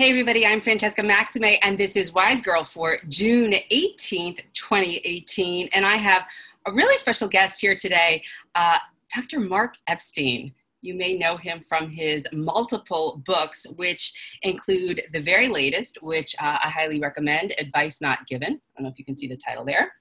[0.00, 5.68] Hey, everybody, I'm Francesca Maxime, and this is Wise Girl for June 18th, 2018.
[5.74, 6.26] And I have
[6.64, 8.22] a really special guest here today,
[8.54, 8.78] uh,
[9.14, 9.40] Dr.
[9.40, 10.54] Mark Epstein.
[10.80, 16.56] You may know him from his multiple books, which include the very latest, which uh,
[16.64, 18.54] I highly recommend Advice Not Given.
[18.54, 19.92] I don't know if you can see the title there.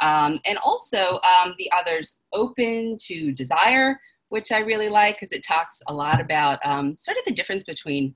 [0.00, 3.98] Um, and also um, the others, Open to Desire,
[4.28, 7.64] which I really like because it talks a lot about um, sort of the difference
[7.64, 8.14] between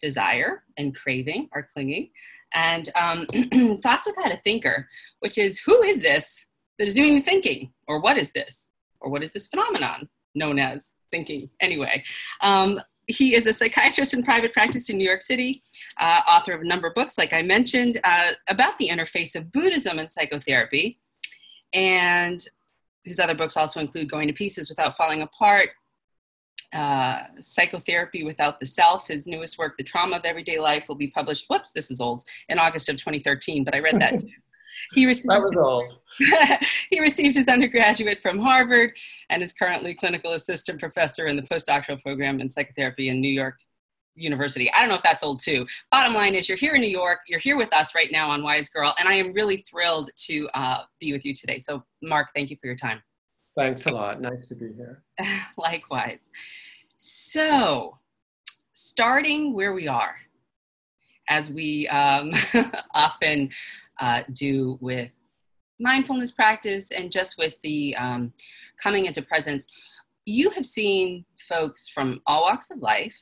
[0.00, 2.10] desire and craving or clinging,
[2.54, 3.26] and um,
[3.82, 4.88] thoughts without a thinker,
[5.20, 6.46] which is who is this
[6.78, 8.68] that is doing the thinking, or what is this,
[9.00, 12.04] or what is this phenomenon known as thinking anyway.
[12.42, 15.62] Um, he is a psychiatrist in private practice in New York City,
[16.00, 19.52] uh, author of a number of books, like I mentioned, uh, about the interface of
[19.52, 20.98] Buddhism and psychotherapy.
[21.72, 22.44] And
[23.04, 25.70] his other books also include Going to Pieces Without Falling Apart,
[26.72, 29.08] uh, Psychotherapy Without the Self.
[29.08, 32.22] His newest work, The Trauma of Everyday Life, will be published, whoops, this is old,
[32.48, 34.14] in August of 2013, but I read that
[34.92, 35.84] He received, that was old.
[36.90, 38.92] he received his undergraduate from Harvard
[39.30, 43.58] and is currently clinical assistant professor in the postdoctoral program in psychotherapy in New York
[44.14, 44.70] University.
[44.72, 45.66] I don't know if that's old too.
[45.90, 47.20] Bottom line is, you're here in New York.
[47.28, 50.48] You're here with us right now on Wise Girl, and I am really thrilled to
[50.54, 51.58] uh, be with you today.
[51.58, 53.02] So, Mark, thank you for your time.
[53.56, 54.20] Thanks a lot.
[54.20, 55.02] Nice to be here.
[55.56, 56.30] Likewise.
[56.98, 57.98] So,
[58.74, 60.16] starting where we are,
[61.28, 62.32] as we um,
[62.94, 63.50] often
[63.98, 65.14] uh, do with
[65.80, 68.32] mindfulness practice and just with the um,
[68.82, 69.66] coming into presence,
[70.26, 73.16] you have seen folks from all walks of life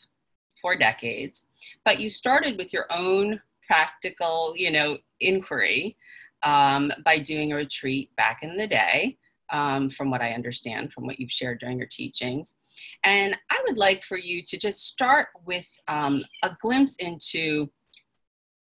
[0.60, 1.46] for decades,
[1.84, 5.96] but you started with your own practical, you know, inquiry
[6.42, 9.16] um, by doing a retreat back in the day,
[9.52, 12.56] um, from what I understand, from what you've shared during your teachings.
[13.02, 17.70] And I would like for you to just start with um, a glimpse into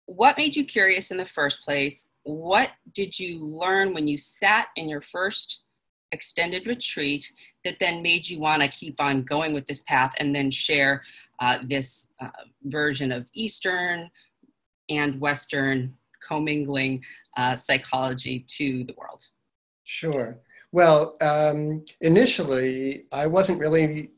[0.06, 2.10] what made you curious in the first place?
[2.24, 5.62] What did you learn when you sat in your first
[6.12, 7.32] extended retreat
[7.64, 11.04] that then made you want to keep on going with this path and then share
[11.40, 12.30] uh, this uh,
[12.66, 14.10] version of Eastern
[14.90, 17.04] and Western commingling
[17.38, 19.28] uh, psychology to the world?
[19.86, 20.38] Sure.
[20.74, 24.10] Well, um, initially, I wasn't really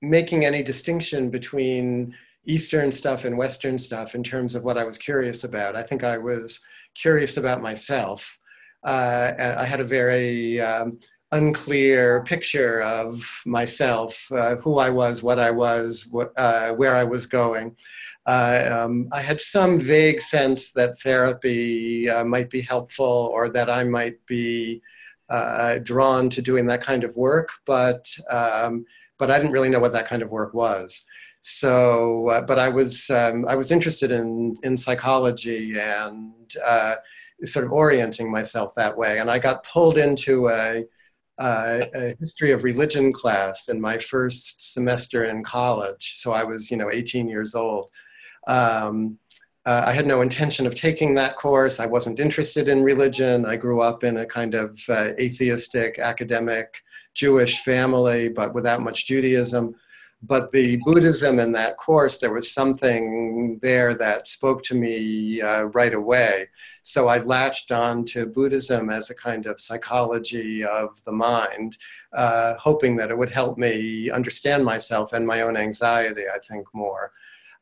[0.00, 2.14] making any distinction between
[2.46, 5.74] Eastern stuff and Western stuff in terms of what I was curious about.
[5.74, 6.60] I think I was
[6.94, 8.38] curious about myself.
[8.84, 11.00] Uh, I had a very um,
[11.32, 17.02] unclear picture of myself, uh, who I was, what I was, what, uh, where I
[17.02, 17.74] was going.
[18.26, 23.68] Uh, um, I had some vague sense that therapy uh, might be helpful or that
[23.68, 24.82] I might be
[25.28, 28.84] uh, drawn to doing that kind of work, but, um,
[29.18, 31.06] but I didn't really know what that kind of work was.
[31.48, 36.32] So uh, but i was um, i was interested in in psychology and
[36.64, 36.96] uh,
[37.44, 39.20] sort of orienting myself that way.
[39.20, 40.84] And i got pulled into a,
[41.38, 46.16] a, a, history of religion class in my first semester in college.
[46.18, 47.90] So i was you know 18 years old.
[48.48, 49.18] Um,
[49.66, 53.56] uh, i had no intention of taking that course i wasn't interested in religion i
[53.56, 56.82] grew up in a kind of uh, atheistic academic
[57.14, 59.74] jewish family but without much judaism
[60.22, 65.64] but the Buddhism in that course, there was something there that spoke to me uh,
[65.64, 66.48] right away.
[66.82, 71.76] So I latched on to Buddhism as a kind of psychology of the mind,
[72.12, 76.66] uh, hoping that it would help me understand myself and my own anxiety, I think,
[76.72, 77.12] more.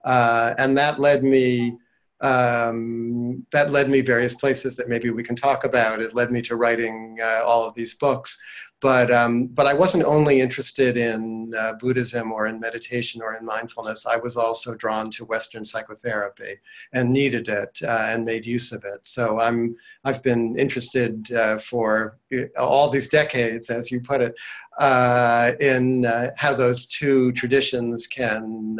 [0.04, 1.78] Uh, and that led me.
[2.24, 6.00] Um, that led me various places that maybe we can talk about.
[6.00, 8.38] It led me to writing uh, all of these books
[8.84, 13.42] but um, but I wasn't only interested in uh, Buddhism or in meditation or in
[13.42, 14.04] mindfulness.
[14.04, 16.56] I was also drawn to Western psychotherapy
[16.92, 19.00] and needed it uh, and made use of it.
[19.04, 19.74] So I'm
[20.04, 24.34] I've been interested uh, for uh, all these decades, as you put it,
[24.78, 26.04] uh, in
[26.36, 28.76] how those two traditions can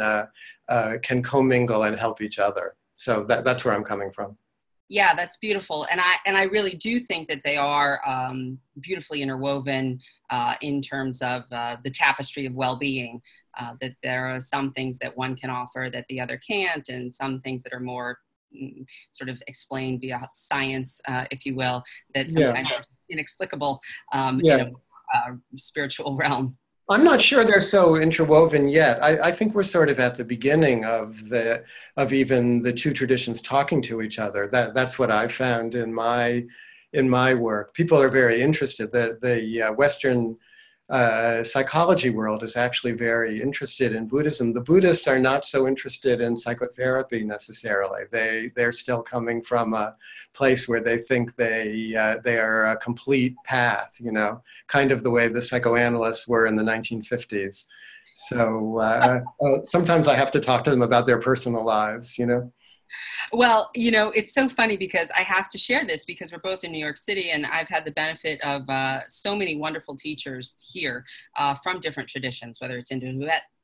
[1.01, 2.75] can commingle and help each other.
[2.95, 4.37] So that, that's where I'm coming from
[4.89, 9.21] yeah that's beautiful and i and i really do think that they are um, beautifully
[9.21, 9.99] interwoven
[10.29, 13.21] uh, in terms of uh, the tapestry of well-being
[13.59, 17.13] uh, that there are some things that one can offer that the other can't and
[17.13, 18.19] some things that are more
[18.55, 21.83] mm, sort of explained via science uh, if you will
[22.13, 22.77] that sometimes yeah.
[22.77, 23.79] are inexplicable
[24.13, 24.57] um, yeah.
[24.57, 29.03] in a uh, spiritual realm I'm not sure they're so interwoven yet.
[29.03, 31.63] I, I, think we're sort of at the beginning of the
[31.97, 34.47] of even the two traditions talking to each other.
[34.47, 36.45] That that's what I found in my
[36.93, 37.73] in my work.
[37.73, 38.91] People are very interested.
[38.91, 40.37] The the uh, Western
[40.89, 44.53] uh, psychology world is actually very interested in Buddhism.
[44.53, 48.03] The Buddhists are not so interested in psychotherapy necessarily.
[48.11, 49.95] They they're still coming from a
[50.33, 53.95] place where they think they uh, they are a complete path.
[53.99, 57.65] You know, kind of the way the psychoanalysts were in the 1950s.
[58.17, 62.19] So uh, uh, sometimes I have to talk to them about their personal lives.
[62.19, 62.51] You know.
[63.31, 66.63] Well, you know, it's so funny because I have to share this because we're both
[66.63, 70.55] in New York City, and I've had the benefit of uh, so many wonderful teachers
[70.59, 71.05] here
[71.37, 72.91] uh, from different traditions, whether it's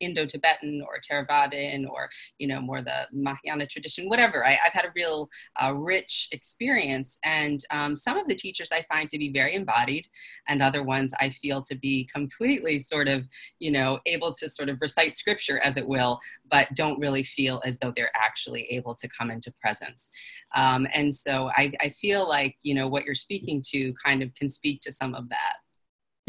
[0.02, 4.46] Indo-Tibetan or Theravadan or you know more the Mahayana tradition, whatever.
[4.46, 5.30] I, have had a real
[5.62, 10.08] uh, rich experience, and um, some of the teachers I find to be very embodied,
[10.48, 13.26] and other ones I feel to be completely sort of
[13.60, 16.20] you know able to sort of recite scripture as it will,
[16.50, 20.12] but don't really feel as though they're actually able to come into presence.
[20.56, 24.34] Um, and so I, I feel like, you know, what you're speaking to kind of
[24.36, 25.58] can speak to some of that.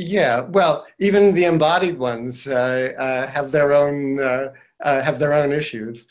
[0.03, 4.53] Yeah, well, even the embodied ones uh, uh, have their own uh,
[4.83, 6.09] uh have their own issues.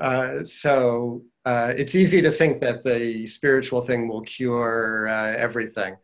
[0.00, 5.96] Uh, so uh, it's easy to think that the spiritual thing will cure everything.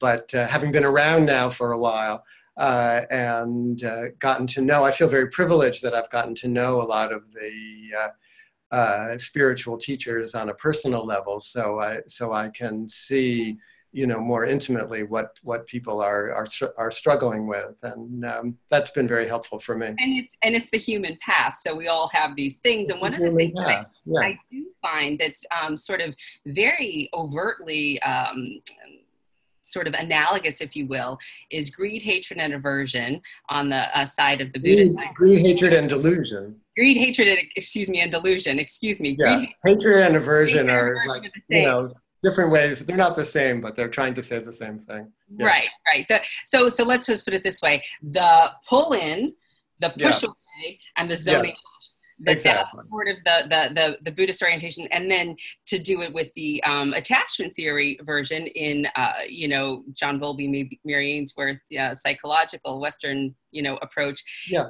[0.00, 2.24] but having been around now for a while,
[2.56, 3.82] and
[4.18, 4.84] gotten to know.
[4.84, 10.34] I feel very privileged that I've gotten to know a lot of the spiritual teachers
[10.34, 13.58] on a personal level, so I so I can see
[13.94, 16.46] you know more intimately what what people are are,
[16.76, 20.68] are struggling with and um, that's been very helpful for me and it's and it's
[20.70, 23.58] the human path so we all have these things it's and one of the things
[23.58, 24.20] I, yeah.
[24.20, 26.14] I, do find that's um, sort of
[26.44, 28.60] very overtly um,
[29.62, 31.18] sort of analogous, if you will,
[31.48, 34.94] is greed, hatred, and aversion on the uh, side of the Buddhist.
[34.94, 36.56] Greed, greed, hatred, and delusion.
[36.76, 38.58] Greed, hatred, and, excuse me, and delusion.
[38.58, 39.16] Excuse me.
[39.18, 39.36] Yeah.
[39.36, 41.94] Greed, hatred, and aversion are aversion like you know
[42.24, 42.84] different ways.
[42.84, 45.12] They're not the same, but they're trying to say the same thing.
[45.30, 45.46] Yeah.
[45.46, 46.06] Right, right.
[46.08, 49.34] The, so, so let's just put it this way: the pull in,
[49.80, 50.28] the push yeah.
[50.28, 51.52] away, and the zoning.
[51.52, 51.70] Yeah
[52.20, 52.78] that exactly.
[52.78, 55.36] that's sort of the, the, the the Buddhist orientation, and then
[55.66, 60.78] to do it with the um, attachment theory version in uh, you know John Bowlby,
[60.84, 64.22] Mary Ainsworth, uh, psychological Western you know approach.
[64.48, 64.66] Yeah.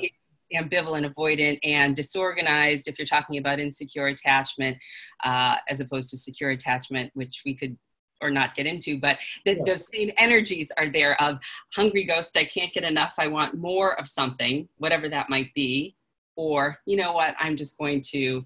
[0.56, 2.88] Ambivalent, avoidant, and disorganized.
[2.88, 4.78] If you're talking about insecure attachment,
[5.24, 7.76] uh, as opposed to secure attachment, which we could
[8.20, 9.74] or not get into, but the, yeah.
[9.74, 11.38] same energies are there of
[11.74, 15.96] hungry ghost, I can't get enough, I want more of something, whatever that might be
[16.36, 18.44] or you know what i'm just going to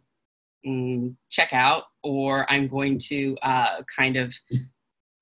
[0.67, 4.35] mm, check out or i'm going to uh, kind of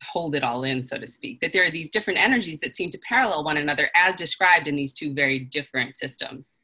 [0.05, 2.91] hold it all in so to speak that there are these different energies that seem
[2.91, 6.59] to parallel one another as described in these two very different systems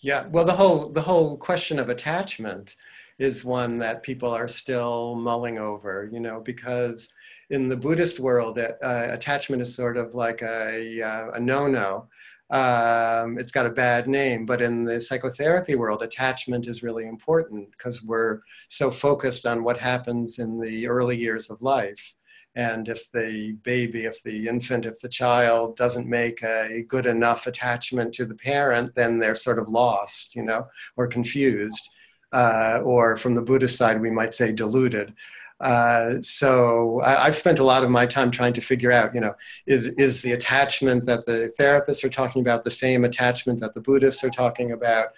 [0.00, 2.74] yeah well the whole the whole question of attachment
[3.18, 7.12] is one that people are still mulling over you know because
[7.50, 12.08] in the buddhist world uh, attachment is sort of like a, uh, a no-no
[12.50, 14.46] um, it's got a bad name.
[14.46, 19.76] But in the psychotherapy world, attachment is really important because we're so focused on what
[19.76, 22.14] happens in the early years of life.
[22.54, 27.46] And if the baby, if the infant, if the child doesn't make a good enough
[27.46, 30.66] attachment to the parent, then they're sort of lost, you know,
[30.96, 31.90] or confused.
[32.32, 35.14] Uh, or from the Buddhist side, we might say deluded.
[35.60, 39.20] Uh, so I, have spent a lot of my time trying to figure out, you
[39.20, 39.34] know,
[39.66, 43.80] is is the attachment that the therapists are talking about the same attachment that the
[43.80, 45.08] Buddhists are talking about?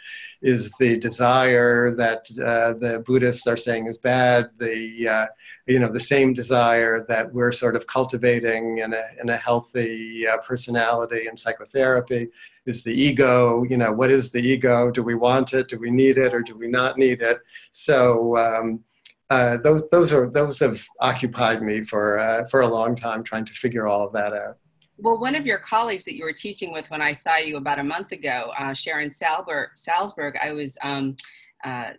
[0.40, 5.26] Is the desire that uh, the Buddhists are saying is bad the uh,
[5.70, 10.26] you know the same desire that we're sort of cultivating in a in a healthy
[10.26, 12.28] uh, personality in psychotherapy?
[12.66, 14.90] Is the ego, you know, what is the ego?
[14.90, 15.68] Do we want it?
[15.68, 17.38] Do we need it, or do we not need it?
[17.72, 18.36] So.
[18.36, 18.84] Um,
[19.30, 23.44] uh, those those are those have occupied me for uh, for a long time trying
[23.44, 24.56] to figure all of that out.
[24.98, 27.78] Well, one of your colleagues that you were teaching with when I saw you about
[27.78, 30.76] a month ago, uh, Sharon Salber, Salzberg, I was.
[30.82, 31.14] Um,
[31.62, 31.92] uh,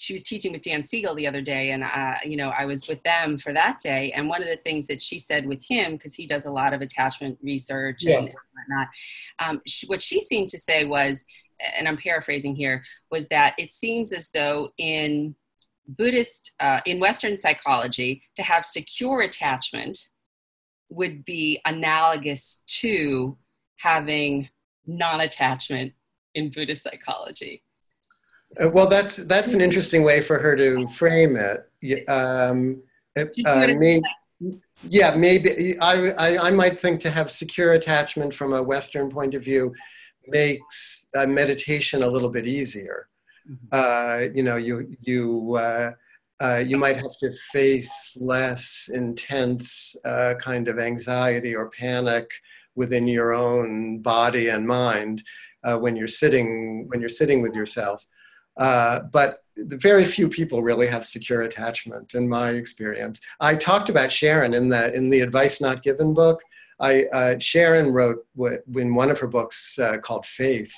[0.00, 2.88] she was teaching with Dan Siegel the other day, and uh, you know I was
[2.88, 4.12] with them for that day.
[4.12, 6.72] And one of the things that she said with him, because he does a lot
[6.72, 8.18] of attachment research yeah.
[8.18, 8.88] and whatnot,
[9.40, 11.26] um, she, what she seemed to say was,
[11.78, 15.34] and I'm paraphrasing here, was that it seems as though in
[15.86, 20.08] Buddhist, uh, in Western psychology, to have secure attachment
[20.88, 23.36] would be analogous to
[23.76, 24.48] having
[24.86, 25.92] non attachment
[26.34, 27.62] in Buddhist psychology.
[28.58, 32.08] Uh, well, that's, that's an interesting way for her to frame it.
[32.08, 32.82] Um,
[33.16, 34.02] uh, maybe,
[34.88, 39.34] yeah, maybe I, I, I, might think to have secure attachment from a Western point
[39.34, 39.74] of view
[40.26, 43.08] makes meditation a little bit easier.
[43.50, 43.66] Mm-hmm.
[43.72, 45.92] Uh, you know, you you uh,
[46.42, 52.30] uh, you might have to face less intense uh, kind of anxiety or panic
[52.74, 55.22] within your own body and mind
[55.64, 58.04] uh, when you're sitting when you're sitting with yourself.
[58.56, 63.20] Uh, but very few people really have secure attachment, in my experience.
[63.40, 66.40] I talked about Sharon in the in the Advice Not Given book.
[66.78, 68.26] I uh, Sharon wrote
[68.74, 70.72] in one of her books uh, called Faith.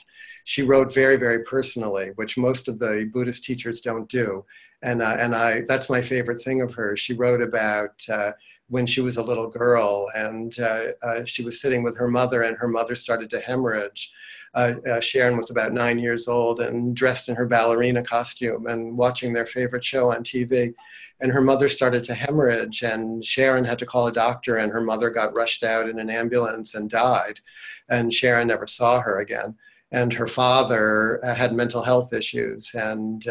[0.45, 4.45] She wrote very very personally, which most of the Buddhist teachers don't do.
[4.83, 6.97] And uh, and I that's my favorite thing of her.
[6.97, 8.33] She wrote about uh,
[8.73, 12.43] when she was a little girl and uh, uh, she was sitting with her mother
[12.43, 14.12] and her mother started to hemorrhage
[14.55, 18.97] uh, uh, Sharon was about nine years old and dressed in her ballerina costume and
[18.97, 20.75] watching their favorite show on TV.
[21.21, 24.81] And her mother started to hemorrhage, and Sharon had to call a doctor, and her
[24.81, 27.41] mother got rushed out in an ambulance and died.
[27.88, 29.55] And Sharon never saw her again.
[29.93, 33.25] And her father had mental health issues, and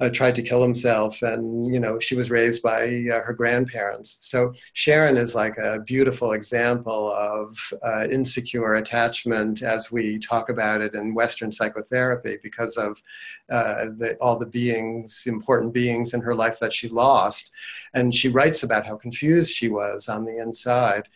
[0.00, 4.18] uh, tried to kill himself and you know she was raised by uh, her grandparents.
[4.20, 10.80] So sharon is like a beautiful example of uh, insecure attachment as we talk about
[10.80, 13.02] it in western psychotherapy because of
[13.50, 17.50] uh, the, all the beings important beings in her life that she lost.
[17.94, 21.08] And she writes about how confused she was on the inside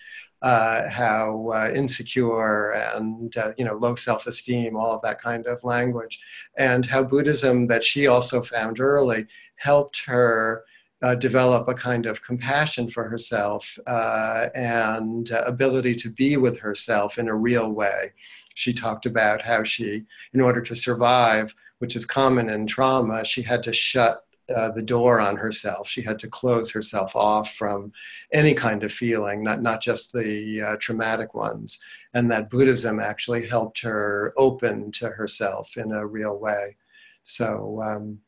[0.43, 5.63] uh, how uh, insecure and uh, you know low self-esteem, all of that kind of
[5.65, 6.21] language,
[6.59, 10.65] and how Buddhism that she also found early helped her
[11.03, 16.59] uh, develop a kind of compassion for herself uh, and uh, ability to be with
[16.59, 18.13] herself in a real way.
[18.55, 23.43] She talked about how she, in order to survive, which is common in trauma, she
[23.43, 25.89] had to shut uh, the door on herself.
[25.89, 27.93] She had to close herself off from
[28.33, 31.83] any kind of feeling, not, not just the uh, traumatic ones.
[32.15, 36.77] And that Buddhism actually helped her open to herself in a real way.
[37.23, 38.19] So um,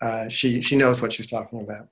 [0.00, 1.88] uh, she, she knows what she's talking about.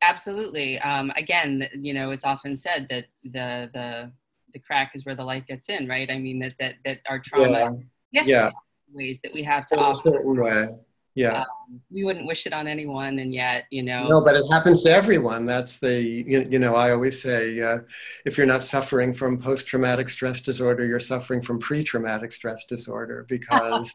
[0.00, 0.78] Absolutely.
[0.78, 4.12] Um, again, you know, it's often said that the, the,
[4.52, 6.10] the crack is where the light gets in, right?
[6.10, 7.76] I mean, that, that, that our trauma,
[8.12, 8.22] yeah.
[8.24, 8.50] yeah.
[8.92, 10.68] ways that we have to certain way
[11.14, 11.40] yeah.
[11.40, 14.06] Um, we wouldn't wish it on anyone and yet you know.
[14.08, 15.44] No but it happens to everyone.
[15.44, 17.78] That's the you, you know i always say uh,
[18.24, 23.94] if you're not suffering from post-traumatic stress disorder you're suffering from pre-traumatic stress disorder because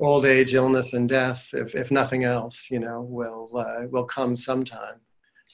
[0.00, 4.36] old age illness and death if, if nothing else you know will uh, will come
[4.36, 5.00] sometime.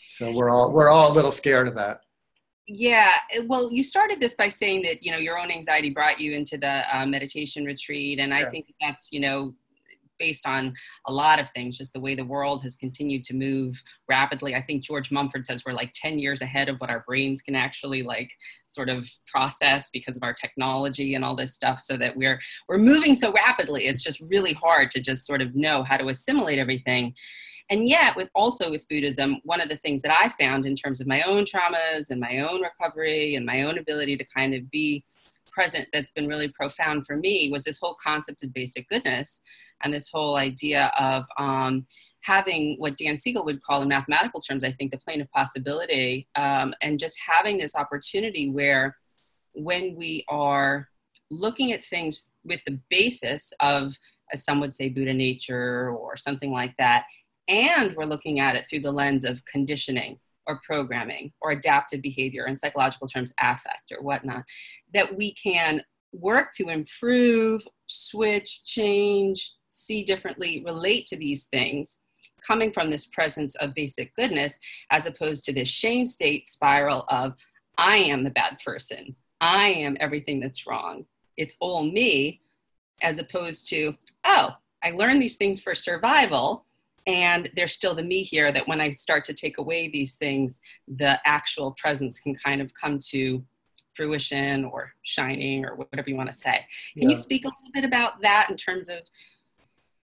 [0.07, 2.01] So we're all we're all a little scared of that.
[2.69, 3.15] Yeah
[3.47, 6.57] well you started this by saying that you know your own anxiety brought you into
[6.57, 8.39] the uh, meditation retreat and yeah.
[8.39, 9.53] i think that's you know
[10.21, 10.75] based on
[11.09, 14.55] a lot of things, just the way the world has continued to move rapidly.
[14.55, 17.57] I think George Mumford says we're like 10 years ahead of what our brains can
[17.57, 18.31] actually like
[18.67, 22.79] sort of process because of our technology and all this stuff so that we're we're
[22.79, 23.87] moving so rapidly.
[23.87, 27.15] It's just really hard to just sort of know how to assimilate everything.
[27.71, 31.01] And yet, with also with Buddhism, one of the things that I found in terms
[31.01, 34.69] of my own traumas and my own recovery and my own ability to kind of
[34.73, 35.05] be
[35.61, 39.43] present that's been really profound for me was this whole concept of basic goodness
[39.83, 41.87] and this whole idea of um,
[42.23, 46.29] having what Dan Siegel would call in mathematical terms, I think, the plane of possibility,
[46.35, 48.97] um, and just having this opportunity where
[49.55, 50.89] when we are
[51.31, 53.93] looking at things with the basis of,
[54.33, 57.05] as some would say, Buddha nature or something like that,
[57.49, 62.47] and we're looking at it through the lens of conditioning or programming or adaptive behavior
[62.47, 64.43] in psychological terms affect or whatnot
[64.93, 71.99] that we can work to improve switch change see differently relate to these things
[72.45, 74.59] coming from this presence of basic goodness
[74.91, 77.35] as opposed to this shame state spiral of
[77.79, 79.15] i am the bad person.
[79.43, 81.07] I am everything that's wrong.
[81.39, 82.41] It's all me
[83.03, 84.51] as opposed to oh
[84.83, 86.67] i learned these things for survival
[87.07, 90.61] and there's still the me here that when i start to take away these things
[90.87, 93.43] the actual presence can kind of come to
[93.95, 96.65] fruition or shining or whatever you want to say
[96.99, 97.11] can yeah.
[97.11, 98.99] you speak a little bit about that in terms of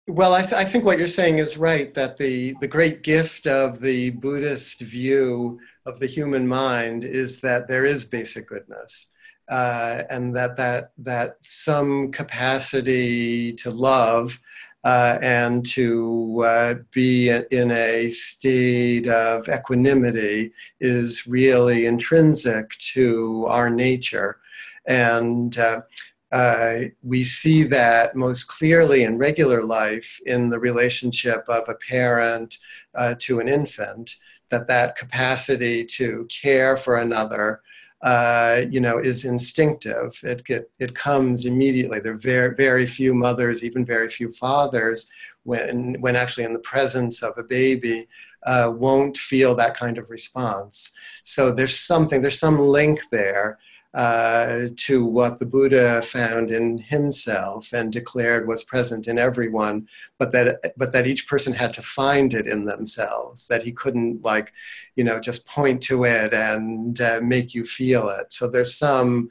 [0.09, 3.47] well, I, th- I, think what you're saying is right that the, the great gift
[3.47, 9.11] of the Buddhist view of the human mind is that there is basic goodness.
[9.49, 14.41] Uh, and that, that, that some capacity to love
[14.85, 23.71] uh, and to uh, be in a state of equanimity is really intrinsic to our
[23.71, 24.39] nature.
[24.87, 25.83] And uh,
[26.33, 32.59] uh, we see that most clearly in regular life in the relationship of a parent
[32.95, 34.17] uh, to an infant,
[34.49, 37.63] that that capacity to care for another
[38.03, 40.19] uh, you know, is instinctive.
[40.23, 42.01] It, get, it comes immediately.
[42.01, 45.09] There are very, very few mothers, even very few fathers,
[45.45, 48.09] when, when actually in the presence of a baby,
[48.45, 50.93] uh, won't feel that kind of response.
[51.23, 53.59] So there's something, there's some link there.
[53.95, 59.87] Uh, to what the Buddha found in himself and declared was present in everyone,
[60.19, 63.47] but that but that each person had to find it in themselves.
[63.49, 64.53] That he couldn't like,
[64.97, 68.29] you know, just point to it and uh, make you feel it.
[68.31, 69.29] So there's some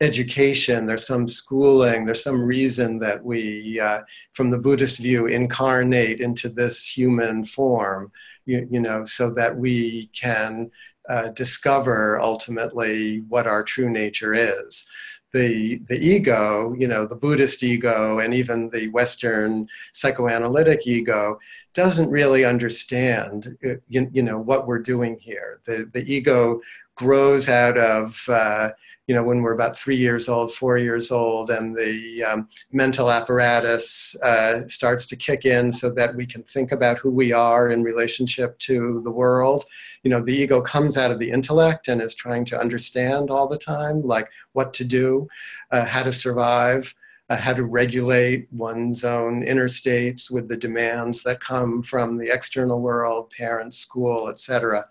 [0.00, 6.20] education, there's some schooling, there's some reason that we, uh, from the Buddhist view, incarnate
[6.20, 8.10] into this human form.
[8.46, 10.70] You, you know, so that we can
[11.08, 14.88] uh, discover ultimately what our true nature is.
[15.32, 21.38] The, the ego, you know, the Buddhist ego and even the Western psychoanalytic ego
[21.74, 25.60] doesn't really understand, uh, you, you know, what we're doing here.
[25.66, 26.60] The, the ego
[26.96, 28.70] grows out of, uh,
[29.08, 33.10] you know, when we're about three years old, four years old, and the um, mental
[33.10, 37.70] apparatus uh, starts to kick in so that we can think about who we are
[37.70, 39.64] in relationship to the world.
[40.02, 43.48] You know, the ego comes out of the intellect and is trying to understand all
[43.48, 45.26] the time, like what to do,
[45.72, 46.94] uh, how to survive.
[47.30, 52.32] Uh, how to regulate one's own inner states with the demands that come from the
[52.32, 54.88] external world, parents, school, etc.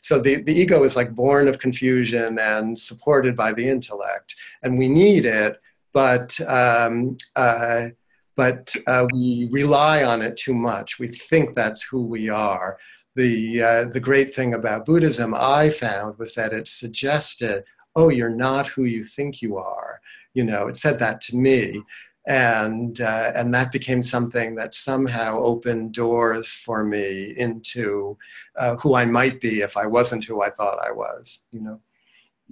[0.00, 4.78] So the, the ego is like born of confusion and supported by the intellect, and
[4.78, 5.60] we need it,
[5.92, 7.88] but um, uh,
[8.36, 10.98] but uh, we rely on it too much.
[10.98, 12.78] We think that's who we are.
[13.16, 17.64] The uh, the great thing about Buddhism, I found, was that it suggested,
[17.96, 20.00] oh, you're not who you think you are.
[20.34, 21.82] You know, it said that to me
[22.28, 28.18] and uh, and that became something that somehow opened doors for me into
[28.56, 31.46] uh, who I might be if I wasn't who I thought I was.
[31.50, 31.80] You know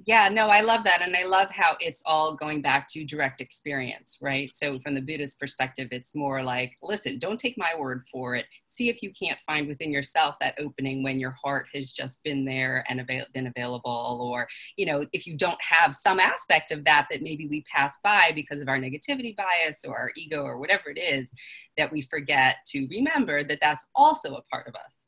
[0.05, 3.41] yeah no i love that and i love how it's all going back to direct
[3.41, 4.51] experience right?
[4.55, 8.47] So from the buddhist perspective it's more like listen don't take my word for it.
[8.67, 12.45] See if you can't find within yourself that opening when your heart has just been
[12.45, 16.85] there and avail- been available or you know if you don't have some aspect of
[16.85, 20.59] that that maybe we pass by because of our negativity bias or our ego or
[20.59, 21.33] whatever it is
[21.77, 25.07] that we forget to remember that that's also a part of us.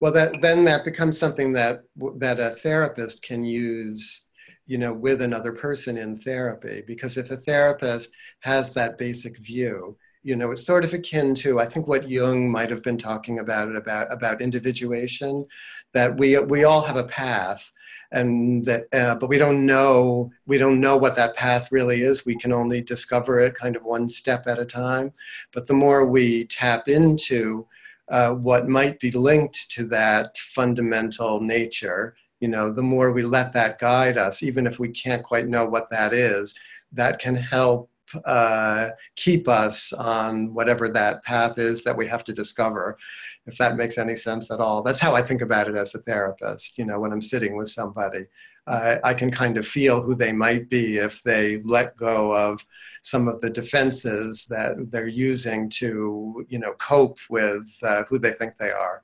[0.00, 1.82] Well that then that becomes something that
[2.18, 4.29] that a therapist can use
[4.70, 6.84] you know, with another person in therapy.
[6.86, 11.58] Because if a therapist has that basic view, you know, it's sort of akin to
[11.58, 15.44] I think what Jung might have been talking about about about individuation,
[15.92, 17.72] that we we all have a path,
[18.12, 22.24] and that uh, but we don't know we don't know what that path really is.
[22.24, 25.10] We can only discover it kind of one step at a time.
[25.52, 27.66] But the more we tap into
[28.08, 33.52] uh, what might be linked to that fundamental nature, you know, the more we let
[33.52, 36.58] that guide us, even if we can't quite know what that is,
[36.92, 37.90] that can help
[38.24, 42.98] uh, keep us on whatever that path is that we have to discover,
[43.46, 44.82] if that makes any sense at all.
[44.82, 47.70] That's how I think about it as a therapist, you know, when I'm sitting with
[47.70, 48.26] somebody.
[48.66, 52.64] Uh, I can kind of feel who they might be if they let go of
[53.02, 58.32] some of the defenses that they're using to, you know, cope with uh, who they
[58.32, 59.02] think they are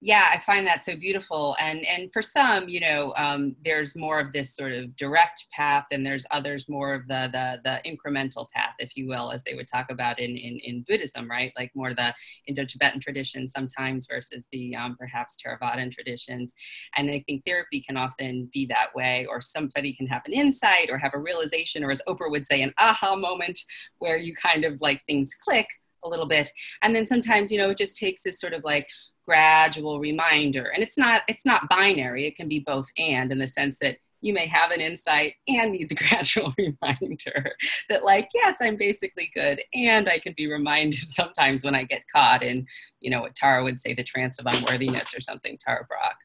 [0.00, 4.20] yeah i find that so beautiful and and for some you know um, there's more
[4.20, 8.48] of this sort of direct path and there's others more of the the the incremental
[8.50, 11.52] path if you will as they would talk about in in, in buddhism right?
[11.56, 12.14] Like more the
[12.46, 16.54] indo-tibetan tradition sometimes versus the um, perhaps theravadan traditions
[16.96, 20.90] and i think therapy can often be that way or somebody can have an insight
[20.90, 23.58] or have a realization or as oprah would say an aha moment
[23.98, 25.66] where you kind of like things click
[26.04, 26.48] a little bit
[26.82, 28.88] and then sometimes you know it just takes this sort of like
[29.28, 30.70] gradual reminder.
[30.74, 32.26] And it's not it's not binary.
[32.26, 35.72] It can be both and in the sense that you may have an insight and
[35.72, 37.52] need the gradual reminder
[37.88, 42.02] that like yes i'm basically good and i can be reminded sometimes when i get
[42.12, 42.66] caught in
[43.00, 46.16] you know what tara would say the trance of unworthiness or something tara Brach.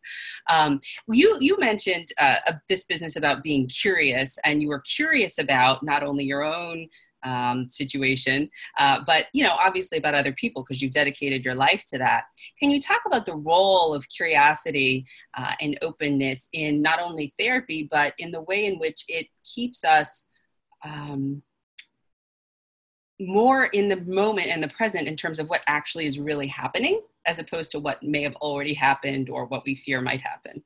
[0.49, 2.37] Um, you you mentioned uh,
[2.67, 6.87] this business about being curious and you were curious about not only your own
[7.23, 11.85] um, situation, uh, but you know, obviously about other people because you've dedicated your life
[11.87, 12.25] to that.
[12.59, 15.05] Can you talk about the role of curiosity
[15.37, 19.83] uh, and openness in not only therapy, but in the way in which it keeps
[19.83, 20.27] us
[20.83, 21.41] um,
[23.19, 27.01] more in the moment and the present in terms of what actually is really happening,
[27.25, 30.63] as opposed to what may have already happened or what we fear might happen?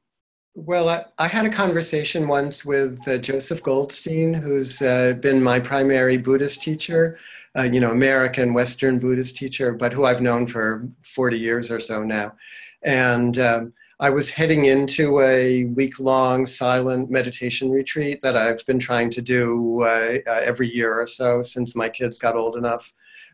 [0.60, 5.60] Well, I, I, had a conversation once with uh, Joseph Goldstein, who's uh, been my
[5.60, 7.20] primary Buddhist teacher,
[7.56, 11.80] uh, you know, American Western Buddhist teacher, but who I've known for 40 years or
[11.80, 12.34] so now.
[12.82, 18.80] And um, I was heading into a week long silent meditation retreat that I've been
[18.80, 22.92] trying to do uh, uh, every year or so since my kids got old enough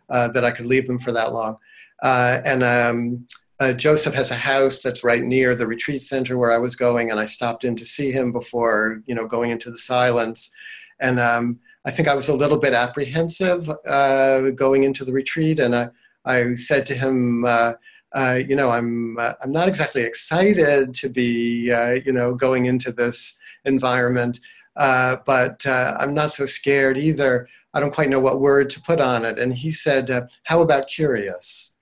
[0.10, 1.58] uh, that I could leave them for that long.
[2.02, 3.28] and um,
[3.60, 7.12] uh, Joseph has a house that's right near the retreat center where I was going,
[7.12, 10.52] and I stopped in to see him before, you know, going into the silence.
[11.00, 15.60] And um, I think I was a little bit apprehensive uh, going into the retreat,
[15.60, 15.90] and I,
[16.26, 17.74] I said to him, uh,
[18.16, 22.66] uh, you know, I'm uh, I'm not exactly excited to be, uh, you know, going
[22.66, 24.40] into this environment,
[24.76, 27.48] but I'm not so scared either.
[27.74, 29.40] I don't quite know what word to put on it.
[29.40, 31.73] And he said, "How about curious?"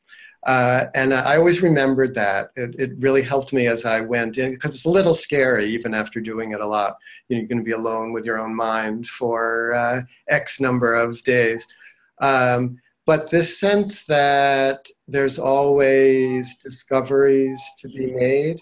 [0.46, 2.52] Uh, and I always remembered that.
[2.56, 5.94] It, it, really helped me as I went in because it's a little scary, even
[5.94, 6.98] after doing it a lot.
[7.28, 10.96] You know, you're going to be alone with your own mind for uh, X number
[10.96, 11.68] of days.
[12.20, 18.60] Um, but this sense that there's always discoveries to be made,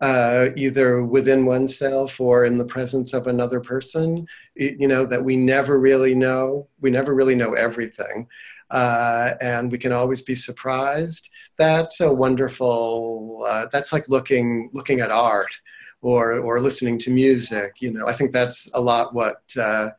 [0.00, 5.36] uh, either within oneself or in the presence of another person, you know, that we
[5.36, 6.66] never really know.
[6.80, 8.26] We never really know everything
[8.70, 11.28] uh, and we can always be surprised.
[11.56, 13.44] That's a wonderful.
[13.46, 15.54] Uh, that's like looking looking at art
[16.00, 17.76] or or listening to music.
[17.80, 19.42] You know, I think that's a lot what.
[19.56, 19.90] Uh,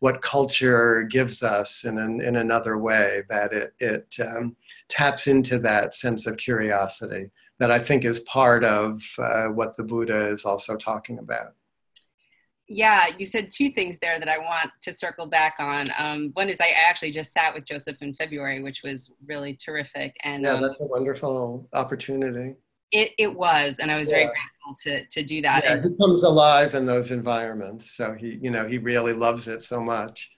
[0.00, 4.56] what culture gives us in, an, in another way that it, it um,
[4.88, 9.82] taps into that sense of curiosity that I think is part of uh, what the
[9.82, 11.52] Buddha is also talking about
[12.72, 15.86] yeah, you said two things there that I want to circle back on.
[15.98, 20.14] Um, one is I actually just sat with Joseph in February, which was really terrific.
[20.22, 22.54] And yeah, um, that's a wonderful opportunity.
[22.92, 24.14] It, it was, and I was yeah.
[24.14, 25.64] very grateful to, to do that.
[25.64, 27.90] Yeah, he comes alive in those environments.
[27.90, 30.30] So he, you know, he really loves it so much.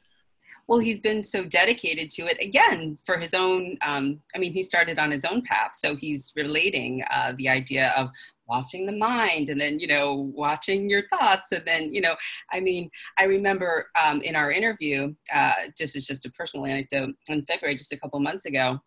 [0.69, 3.77] Well, he's been so dedicated to it again for his own.
[3.85, 7.93] Um, I mean, he started on his own path, so he's relating uh, the idea
[7.95, 8.09] of
[8.49, 12.15] watching the mind and then you know watching your thoughts and then you know
[12.53, 17.11] i mean i remember um, in our interview uh, just as just a personal anecdote
[17.29, 18.81] in february just a couple months ago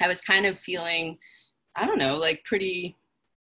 [0.00, 1.18] i was kind of feeling
[1.76, 2.96] i don't know like pretty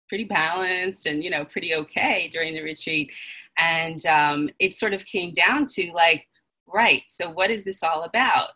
[0.09, 3.13] pretty balanced and you know pretty okay during the retreat.
[3.57, 6.27] And um, it sort of came down to like
[6.67, 8.51] right so what is this all about?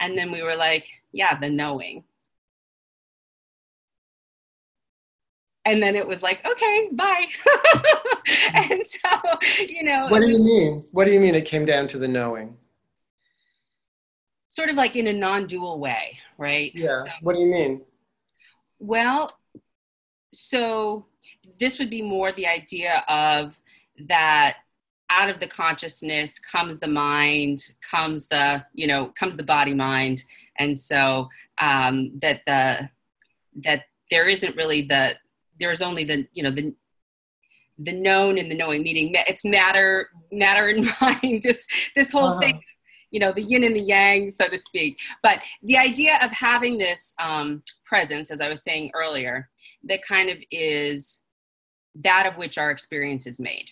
[0.00, 2.04] And then we were like yeah the knowing
[5.66, 7.26] and then it was like okay bye.
[8.54, 9.08] And so
[9.68, 10.84] you know what do you mean?
[10.92, 12.56] What do you mean it came down to the knowing?
[14.48, 16.70] Sort of like in a non-dual way right?
[16.74, 16.88] Yeah.
[16.88, 17.82] So, what do you mean?
[18.78, 19.30] Well
[20.32, 21.06] so
[21.58, 23.58] this would be more the idea of
[24.06, 24.58] that
[25.08, 30.24] out of the consciousness comes the mind comes the you know comes the body mind.
[30.58, 31.28] And so
[31.60, 32.90] um that the
[33.64, 35.16] that there isn't really the
[35.58, 36.74] there's only the you know the
[37.78, 42.40] the known and the knowing meaning it's matter matter and mind this this whole uh-huh.
[42.40, 42.60] thing
[43.10, 44.98] you know the yin and the yang so to speak.
[45.22, 49.48] But the idea of having this um, presence as i was saying earlier
[49.84, 51.22] that kind of is
[51.94, 53.66] that of which our experience is made.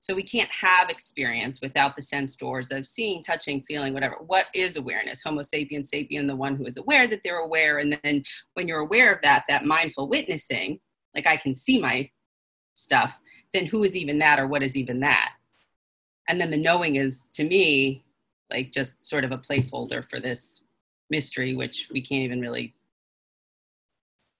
[0.00, 4.16] So we can't have experience without the sense doors of seeing touching feeling whatever.
[4.24, 5.22] What is awareness?
[5.22, 7.78] Homo sapiens sapien the one who is aware that they're aware.
[7.78, 8.22] And then
[8.54, 10.78] when you're aware of that that mindful witnessing
[11.18, 12.08] like I can see my
[12.74, 13.18] stuff,
[13.52, 15.32] then who is even that or what is even that?
[16.28, 18.04] And then the knowing is to me
[18.50, 20.62] like just sort of a placeholder for this
[21.10, 22.74] mystery, which we can't even really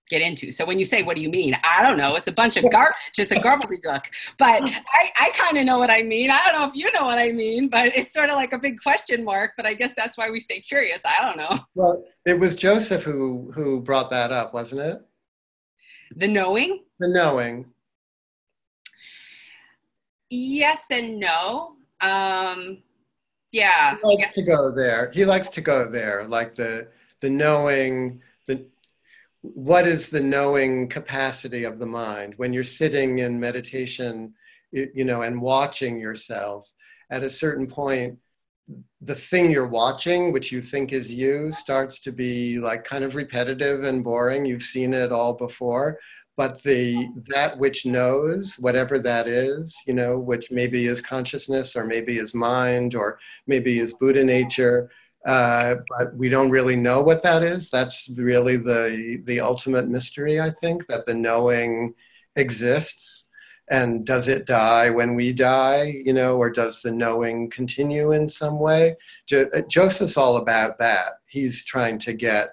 [0.09, 0.53] get into.
[0.53, 1.57] So when you say, what do you mean?
[1.64, 2.14] I don't know.
[2.14, 2.97] It's a bunch of garbage.
[3.19, 4.05] It's a garbly gobbledygook.
[4.38, 6.31] But I, I kind of know what I mean.
[6.31, 8.59] I don't know if you know what I mean, but it's sort of like a
[8.59, 9.53] big question mark.
[9.57, 11.03] But I guess that's why we stay curious.
[11.05, 11.59] I don't know.
[11.75, 15.03] Well, it was Joseph who, who brought that up, wasn't it?
[16.16, 16.85] The knowing?
[16.99, 17.73] The knowing.
[20.31, 21.77] Yes and no.
[22.01, 22.83] Um,
[23.53, 23.97] yeah.
[24.03, 25.11] He likes to go there.
[25.12, 26.88] He likes to go there, like the
[27.21, 28.66] the knowing, the
[29.42, 34.35] what is the knowing capacity of the mind when you're sitting in meditation,
[34.71, 36.71] you know, and watching yourself.
[37.11, 38.18] At a certain point,
[39.00, 43.14] the thing you're watching, which you think is you, starts to be like kind of
[43.14, 44.44] repetitive and boring.
[44.44, 45.98] You've seen it all before.
[46.37, 51.85] But the that which knows, whatever that is, you know, which maybe is consciousness or
[51.85, 54.88] maybe is mind or maybe is Buddha nature,
[55.26, 57.70] uh, but we don't really know what that is.
[57.70, 61.94] That's really the the ultimate mystery, I think, that the knowing
[62.37, 63.17] exists
[63.70, 68.28] and does it die when we die you know or does the knowing continue in
[68.28, 72.50] some way jo- uh, joseph's all about that he's trying to get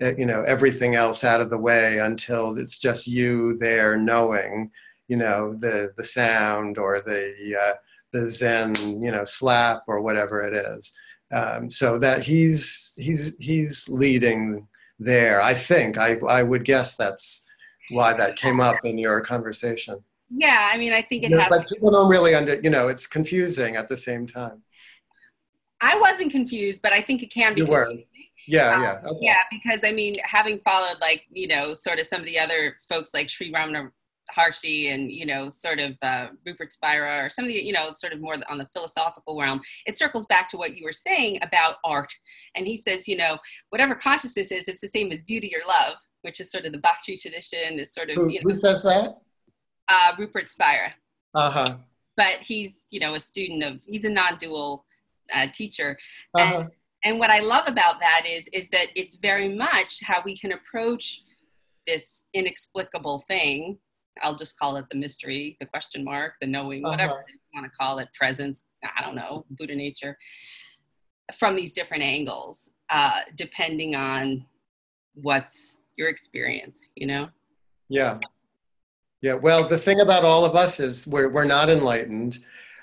[0.00, 4.70] uh, you know everything else out of the way until it's just you there knowing
[5.08, 7.74] you know the the sound or the uh,
[8.12, 10.92] the zen you know slap or whatever it is
[11.32, 15.40] um, so that he's he's he's leading there.
[15.40, 17.46] I think I I would guess that's
[17.90, 20.04] why that came up in your conversation.
[20.34, 21.48] Yeah, I mean, I think it has.
[21.48, 22.60] But people don't really under.
[22.60, 24.62] You know, it's confusing at the same time.
[25.80, 27.62] I wasn't confused, but I think it can be.
[27.62, 27.92] You were.
[28.46, 29.00] Yeah, um, yeah.
[29.04, 29.18] Okay.
[29.20, 32.76] Yeah, because I mean, having followed like, you know, sort of some of the other
[32.88, 33.90] folks like Sri Ramana
[34.36, 37.92] Maharshi and, you know, sort of uh, Rupert Spira or some of the, you know,
[37.94, 41.38] sort of more on the philosophical realm, it circles back to what you were saying
[41.42, 42.12] about art.
[42.54, 43.38] And he says, you know,
[43.70, 46.78] whatever consciousness is, it's the same as beauty or love, which is sort of the
[46.78, 48.50] Bhakti tradition, is sort of, who, you know.
[48.50, 49.18] Who says that?
[49.88, 50.94] Uh, Rupert Spira.
[51.34, 51.76] Uh-huh.
[52.16, 54.84] But he's, you know, a student of, he's a non-dual
[55.34, 55.98] uh, teacher.
[56.38, 56.60] Uh-huh.
[56.60, 56.70] And,
[57.04, 60.52] and what I love about that is is that it's very much how we can
[60.52, 61.22] approach
[61.86, 63.78] this inexplicable thing.
[64.22, 66.92] I'll just call it the mystery, the question mark, the knowing, uh-huh.
[66.92, 68.66] whatever you want to call it, presence.
[68.84, 70.16] I don't know, Buddha nature,
[71.34, 74.44] from these different angles, uh, depending on
[75.14, 76.90] what's your experience.
[76.94, 77.28] You know.
[77.88, 78.18] Yeah.
[79.22, 79.34] Yeah.
[79.34, 82.38] Well, the thing about all of us is we're we're not enlightened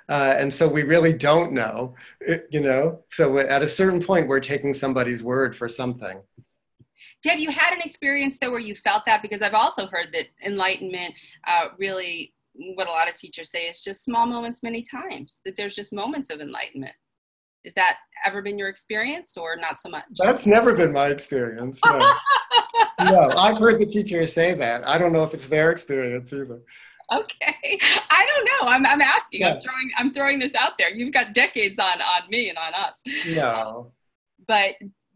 [0.10, 1.94] uh, and so we really don't know,
[2.50, 3.04] you know.
[3.12, 6.20] So at a certain point, we're taking somebody's word for something.
[7.26, 9.22] Have you had an experience though where you felt that?
[9.22, 11.14] Because I've also heard that enlightenment
[11.46, 12.34] uh, really,
[12.76, 15.42] what a lot of teachers say, is just small moments many times.
[15.46, 16.96] That there's just moments of enlightenment.
[17.64, 20.06] Is that ever been your experience, or not so much?
[20.18, 21.80] That's never been my experience.
[21.86, 22.14] No.
[23.04, 24.88] no, I've heard the teachers say that.
[24.88, 26.62] I don't know if it's their experience either
[27.12, 27.56] okay
[28.12, 29.54] i don't know i'm, I'm asking yeah.
[29.54, 32.74] i'm throwing i'm throwing this out there you've got decades on on me and on
[32.74, 33.92] us no
[34.48, 34.76] but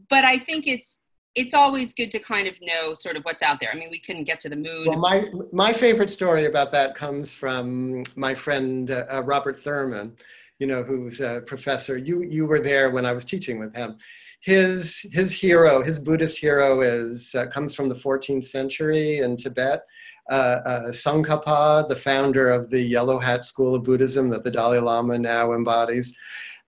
[0.09, 0.99] but i think it's
[1.35, 3.69] it's always good to kind of know sort of what's out there.
[3.73, 4.85] I mean, we couldn't get to the moon.
[4.87, 10.15] Well, my my favorite story about that comes from my friend uh, uh, Robert Thurman,
[10.59, 11.97] you know, who's a professor.
[11.97, 13.97] You you were there when I was teaching with him.
[14.41, 19.83] His his hero, his Buddhist hero, is uh, comes from the 14th century in Tibet,
[20.29, 24.79] uh, uh, Tsongkhapa, the founder of the Yellow Hat School of Buddhism that the Dalai
[24.79, 26.17] Lama now embodies.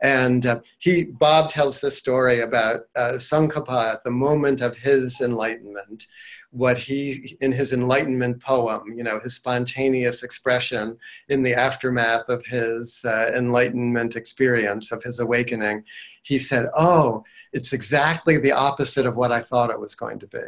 [0.02, 5.21] And uh, he, Bob tells this story about uh, Tsongkhapa at the moment of his
[5.21, 6.06] enlightenment,
[6.56, 12.46] what he, in his enlightenment poem, you know, his spontaneous expression in the aftermath of
[12.46, 15.84] his uh, enlightenment experience, of his awakening,
[16.24, 20.28] he said, Oh, it's exactly the opposite of what I thought it was going to
[20.28, 20.39] be.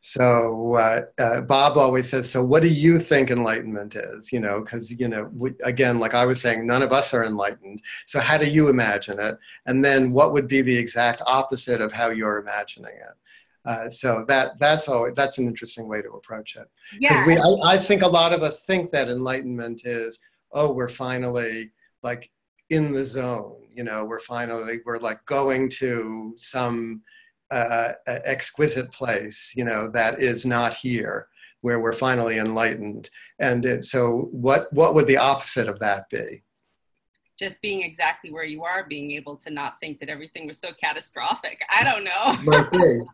[0.00, 4.60] So uh, uh, Bob always says, "So what do you think enlightenment is?" You know,
[4.60, 7.82] because you know, we, again, like I was saying, none of us are enlightened.
[8.04, 9.36] So how do you imagine it?
[9.66, 13.16] And then what would be the exact opposite of how you're imagining it?
[13.66, 16.70] Uh, so that that's always that's an interesting way to approach it.
[17.00, 20.20] Yeah, we, I, I think a lot of us think that enlightenment is,
[20.52, 22.30] oh, we're finally like
[22.70, 23.56] in the zone.
[23.74, 27.02] You know, we're finally we're like going to some
[27.50, 31.28] uh, exquisite place, you know, that is not here,
[31.60, 33.10] where we're finally enlightened.
[33.38, 36.42] And it, so, what what would the opposite of that be?
[37.38, 40.70] Just being exactly where you are, being able to not think that everything was so
[40.72, 41.60] catastrophic.
[41.70, 43.04] I don't know.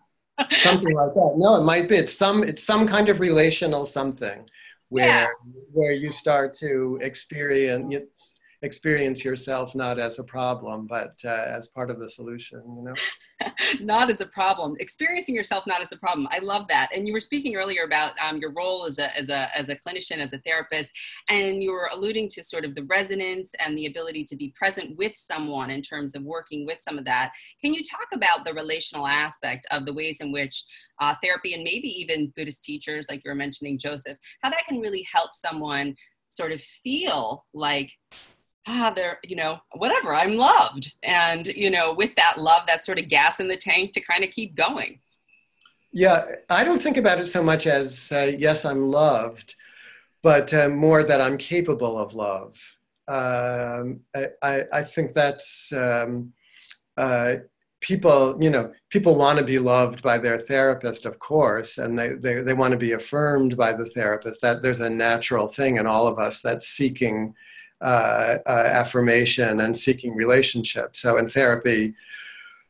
[0.50, 1.35] Something like that.
[1.37, 1.96] No, it might be.
[1.96, 2.42] It's some.
[2.42, 4.48] It's some kind of relational something,
[4.88, 5.26] where yeah.
[5.72, 11.90] where you start to experience experience yourself not as a problem but uh, as part
[11.90, 12.94] of the solution you know?
[13.81, 14.77] Not as a problem.
[14.79, 16.29] Experiencing yourself not as a problem.
[16.31, 16.90] I love that.
[16.94, 19.77] And you were speaking earlier about um, your role as a, as, a, as a
[19.77, 20.92] clinician as a therapist
[21.29, 24.96] and you were alluding to sort of the resonance and the ability to be present
[24.96, 27.33] with someone in terms of working with some of that.
[27.61, 30.64] Can you talk about the relational aspect of the ways in which
[31.01, 34.79] uh, therapy and maybe even buddhist teachers like you were mentioning joseph how that can
[34.79, 35.94] really help someone
[36.29, 37.90] sort of feel like
[38.66, 40.92] ah, they're, you know, whatever, I'm loved.
[41.03, 44.25] And, you know, with that love, that sort of gas in the tank to kind
[44.25, 45.01] of keep going.
[45.92, 49.55] Yeah, I don't think about it so much as, uh, yes, I'm loved,
[50.22, 52.57] but uh, more that I'm capable of love.
[53.09, 54.01] Um,
[54.42, 56.33] I, I, think that's um,
[56.96, 57.37] uh,
[57.81, 62.11] people, you know, people want to be loved by their therapist, of course, and they,
[62.12, 64.40] they, they want to be affirmed by the therapist.
[64.40, 67.35] That there's a natural thing in all of us that's seeking
[67.83, 70.97] uh, uh, affirmation and seeking relationship.
[70.97, 71.95] So, in therapy,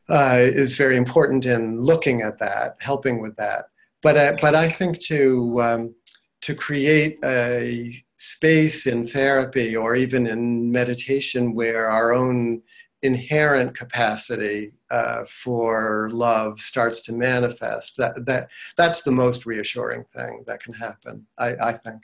[0.09, 3.65] uh, is very important in looking at that, helping with that.
[4.01, 5.95] But uh, but I think to um,
[6.41, 12.61] to create a space in therapy or even in meditation where our own
[13.01, 18.47] inherent capacity uh, for love starts to manifest that that
[18.77, 22.01] that's the most reassuring thing that can happen I, I think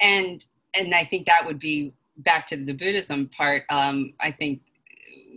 [0.00, 3.64] and and I think that would be back to the Buddhism part.
[3.70, 4.60] Um, I think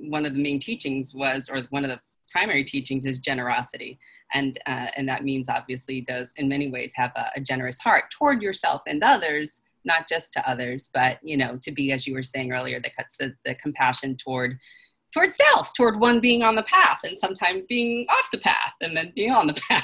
[0.01, 1.99] one of the main teachings was, or one of the
[2.31, 3.99] primary teachings is generosity,
[4.33, 8.05] and uh, and that means obviously does in many ways have a, a generous heart
[8.11, 12.13] toward yourself and others, not just to others, but you know to be as you
[12.13, 14.57] were saying earlier, that cuts the, the compassion toward
[15.13, 18.97] toward self, toward one being on the path, and sometimes being off the path, and
[18.97, 19.83] then being on the path.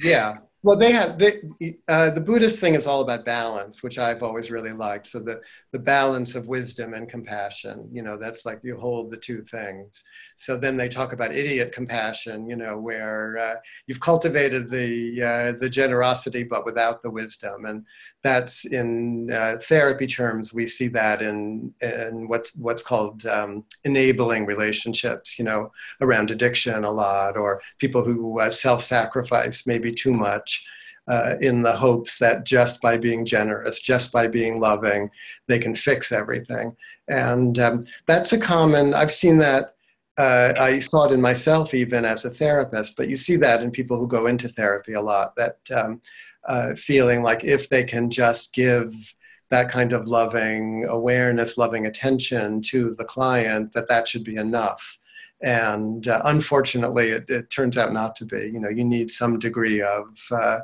[0.00, 1.40] yeah, well, they have they,
[1.88, 5.08] uh, the Buddhist thing is all about balance, which I've always really liked.
[5.08, 5.40] So the
[5.72, 10.04] the balance of wisdom and compassion, you know, that's like you hold the two things.
[10.36, 13.54] So then they talk about idiot compassion, you know, where uh,
[13.86, 17.86] you've cultivated the uh, the generosity but without the wisdom, and
[18.22, 20.52] that's in uh, therapy terms.
[20.52, 26.84] We see that in in what's what's called um, enabling relationships, you know, around addiction
[26.84, 30.66] a lot, or people who uh, self-sacrifice maybe too much.
[31.08, 35.10] Uh, in the hopes that just by being generous, just by being loving,
[35.48, 36.76] they can fix everything.
[37.08, 39.74] And um, that's a common, I've seen that
[40.18, 43.70] uh, I saw it in myself even as a therapist, but you see that in
[43.70, 46.00] people who go into therapy a lot, that um,
[46.46, 49.14] uh, feeling like if they can just give
[49.50, 54.98] that kind of loving awareness, loving attention to the client, that that should be enough.
[55.42, 58.50] And uh, unfortunately, it, it, turns out not to be.
[58.52, 60.60] You know, you need some degree of uh,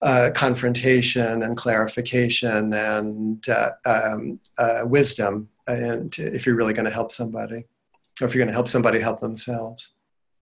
[0.00, 4.40] uh, confrontation and clarification and uh, um,
[4.88, 7.66] wisdom, and if you're really going to help somebody
[8.20, 9.92] or if you're going to help somebody help themselves.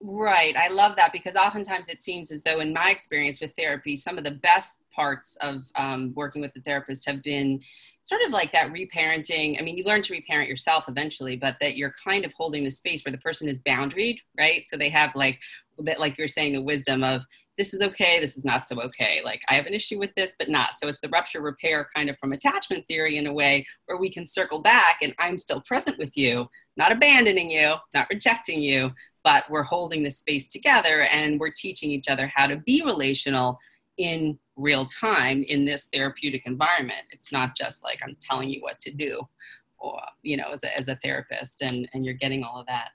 [0.04, 0.56] Right.
[0.56, 4.18] I love that because oftentimes it seems as though, in my experience with therapy, some
[4.18, 7.60] of the best parts of um, working with the therapist have been
[8.02, 9.60] sort of like that reparenting.
[9.60, 12.70] I mean, you learn to reparent yourself eventually, but that you're kind of holding the
[12.70, 14.68] space where the person is boundaried, right?
[14.68, 15.38] So they have like
[15.78, 17.22] that, like you're saying, the wisdom of
[17.56, 19.20] this is okay, this is not so okay.
[19.24, 20.78] Like I have an issue with this, but not.
[20.78, 24.10] So it's the rupture repair kind of from attachment theory in a way where we
[24.10, 28.90] can circle back and I'm still present with you, not abandoning you, not rejecting you,
[29.24, 33.58] but we're holding this space together and we're teaching each other how to be relational
[33.98, 37.02] in real time in this therapeutic environment.
[37.10, 39.20] It's not just like I'm telling you what to do
[39.78, 42.90] or, you know, as a, as a therapist and, and you're getting all of that.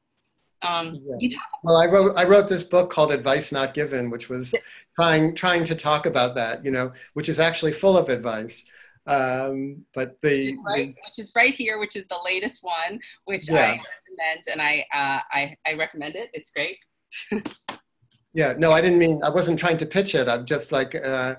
[0.63, 1.30] Um, yeah.
[1.30, 4.56] talk- well, I wrote I wrote this book called Advice Not Given, which was
[4.96, 8.68] trying trying to talk about that, you know, which is actually full of advice.
[9.08, 13.00] Um, but the which is, right, which is, right, here, which is the latest one,
[13.26, 13.56] which yeah.
[13.56, 16.30] I recommend, and I, uh, I I recommend it.
[16.34, 16.78] It's great.
[18.34, 20.28] yeah, no, I didn't mean I wasn't trying to pitch it.
[20.28, 21.36] I'm just like, uh,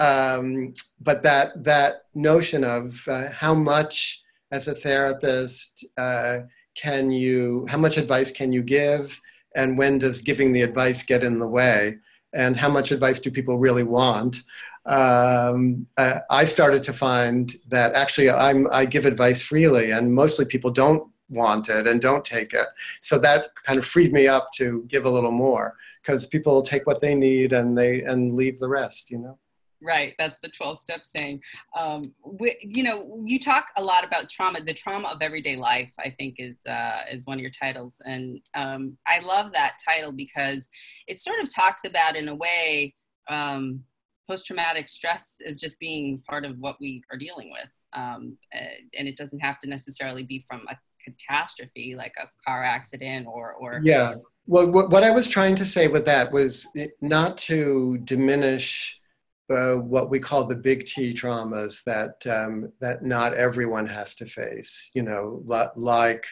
[0.00, 6.40] um, but that that notion of uh, how much as a therapist uh,
[6.76, 9.20] can you, how much advice can you give,
[9.54, 11.96] and when does giving the advice get in the way,
[12.32, 14.38] and how much advice do people really want?
[14.86, 20.44] Um, uh, I started to find that actually I'm, I give advice freely, and mostly
[20.44, 22.66] people don't want it and don't take it.
[23.00, 26.86] So that kind of freed me up to give a little more because people take
[26.86, 29.10] what they need and they and leave the rest.
[29.10, 29.38] You know.
[29.84, 31.40] Right, that's the 12 step saying.
[31.76, 34.60] Um, we, you know, you talk a lot about trauma.
[34.62, 38.40] The trauma of everyday life, I think, is uh, is one of your titles, and
[38.54, 40.68] um, I love that title because
[41.06, 42.94] it sort of talks about, in a way,
[43.28, 43.84] um,
[44.28, 47.70] post traumatic stress is just being part of what we are dealing with.
[47.92, 53.26] Um, and it doesn't have to necessarily be from a catastrophe like a car accident
[53.26, 54.14] or, or yeah
[54.46, 56.66] well what i was trying to say with that was
[57.02, 58.98] not to diminish
[59.50, 64.26] uh, what we call the big T traumas that um, that not everyone has to
[64.26, 64.90] face.
[64.94, 65.42] You know,
[65.76, 66.24] like uh, uh,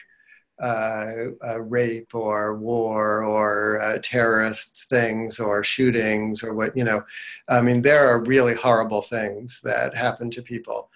[1.59, 7.03] rape or war or uh, terrorist things or shootings or what, you know.
[7.47, 10.89] I mean, there are really horrible things that happen to people.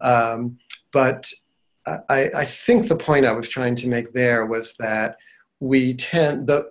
[0.00, 0.58] Um,
[0.92, 1.30] but
[1.86, 5.16] I, I, think the point I was trying to make there was that
[5.60, 6.70] we tend, the,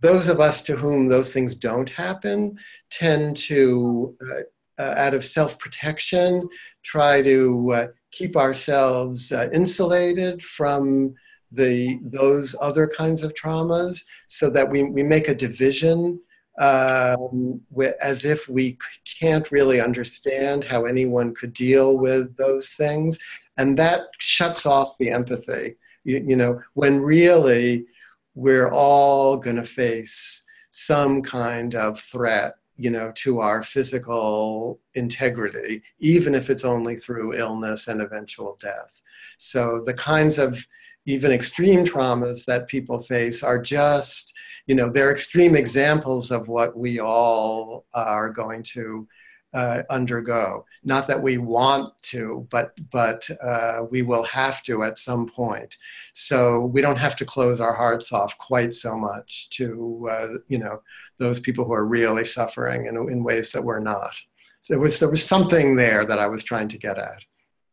[0.00, 2.58] those of us to whom those things don't happen
[2.90, 6.48] tend to, uh, uh, out of self protection,
[6.82, 11.14] try to uh, keep ourselves insulated from
[11.54, 16.20] the those other kinds of traumas so that we, we make a division
[16.58, 17.60] um,
[18.00, 18.78] as if we
[19.20, 23.18] can't really understand how anyone could deal with those things.
[23.56, 25.76] And that shuts off the empathy.
[26.04, 27.86] You, you know when really
[28.34, 35.80] we're all going to face some kind of threat you know to our physical integrity
[36.00, 39.00] even if it's only through illness and eventual death.
[39.38, 40.64] So the kinds of
[41.06, 44.32] even extreme traumas that people face are just,
[44.66, 49.06] you know, they're extreme examples of what we all are going to
[49.54, 50.64] uh, undergo.
[50.82, 55.76] Not that we want to, but but uh, we will have to at some point.
[56.12, 60.58] So we don't have to close our hearts off quite so much to uh, you
[60.58, 60.82] know
[61.18, 64.14] those people who are really suffering in, in ways that we're not.
[64.60, 67.22] So there was there was something there that I was trying to get at.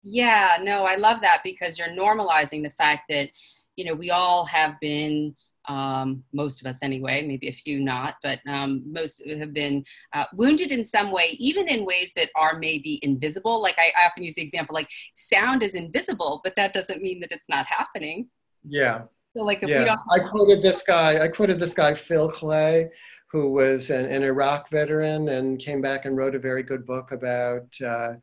[0.04, 3.30] Yeah, no, I love that because you're normalizing the fact that
[3.76, 5.36] you know we all have been
[5.68, 9.84] um, most of us anyway, maybe a few not, but um, most have been
[10.14, 13.62] uh, wounded in some way, even in ways that are maybe invisible.
[13.62, 17.32] Like I often use the example, like sound is invisible, but that doesn't mean that
[17.32, 18.28] it's not happening.
[18.68, 19.04] Yeah.
[19.36, 19.80] So like if yeah.
[19.80, 19.99] we don't.
[20.10, 21.24] I quoted this guy.
[21.24, 22.89] I quoted this guy Phil Klay,
[23.32, 27.12] who was an, an Iraq veteran and came back and wrote a very good book
[27.12, 27.68] about.
[27.86, 28.14] Uh,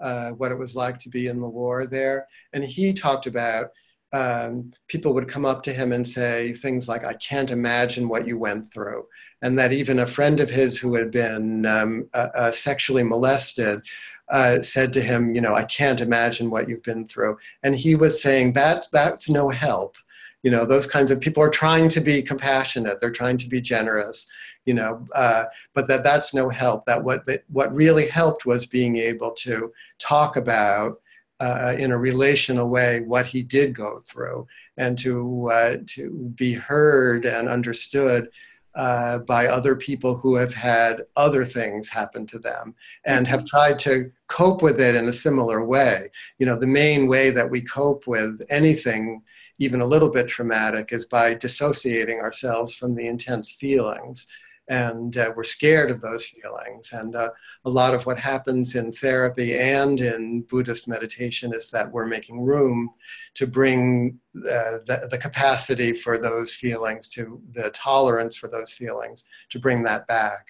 [0.00, 2.26] uh, what it was like to be in the war there.
[2.52, 3.70] And he talked about
[4.12, 8.26] um, people would come up to him and say things like, I can't imagine what
[8.26, 9.06] you went through.
[9.42, 13.82] And that even a friend of his who had been um, uh, uh, sexually molested
[14.30, 17.38] uh, said to him, You know, I can't imagine what you've been through.
[17.62, 19.96] And he was saying, that, That's no help.
[20.42, 23.60] You know, those kinds of people are trying to be compassionate, they're trying to be
[23.60, 24.30] generous.
[24.66, 26.84] You know, uh, but that that's no help.
[26.84, 31.00] That what that, what really helped was being able to talk about
[31.40, 34.46] uh, in a relational way what he did go through
[34.76, 38.28] and to, uh, to be heard and understood
[38.74, 43.78] uh, by other people who have had other things happen to them and have tried
[43.78, 46.10] to cope with it in a similar way.
[46.38, 49.22] You know, the main way that we cope with anything,
[49.58, 54.28] even a little bit traumatic, is by dissociating ourselves from the intense feelings
[54.70, 56.92] and uh, we're scared of those feelings.
[56.92, 57.30] And uh,
[57.64, 62.40] a lot of what happens in therapy and in Buddhist meditation is that we're making
[62.40, 62.90] room
[63.34, 69.24] to bring uh, the, the capacity for those feelings, to the tolerance for those feelings,
[69.50, 70.46] to bring that back.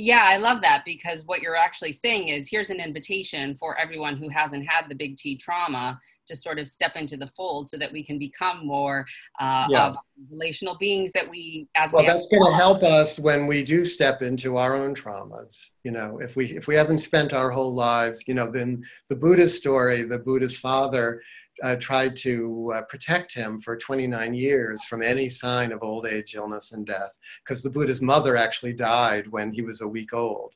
[0.00, 4.16] Yeah, I love that because what you're actually saying is here's an invitation for everyone
[4.16, 7.76] who hasn't had the big T trauma to sort of step into the fold so
[7.76, 9.04] that we can become more
[9.40, 9.94] uh, yeah.
[10.30, 13.84] relational beings that we as well we that's going to help us when we do
[13.84, 17.74] step into our own traumas you know if we if we haven't spent our whole
[17.74, 21.22] lives you know then the buddha's story the buddha's father
[21.62, 26.34] uh, tried to uh, protect him for 29 years from any sign of old age,
[26.34, 30.52] illness, and death, because the Buddha's mother actually died when he was a week old.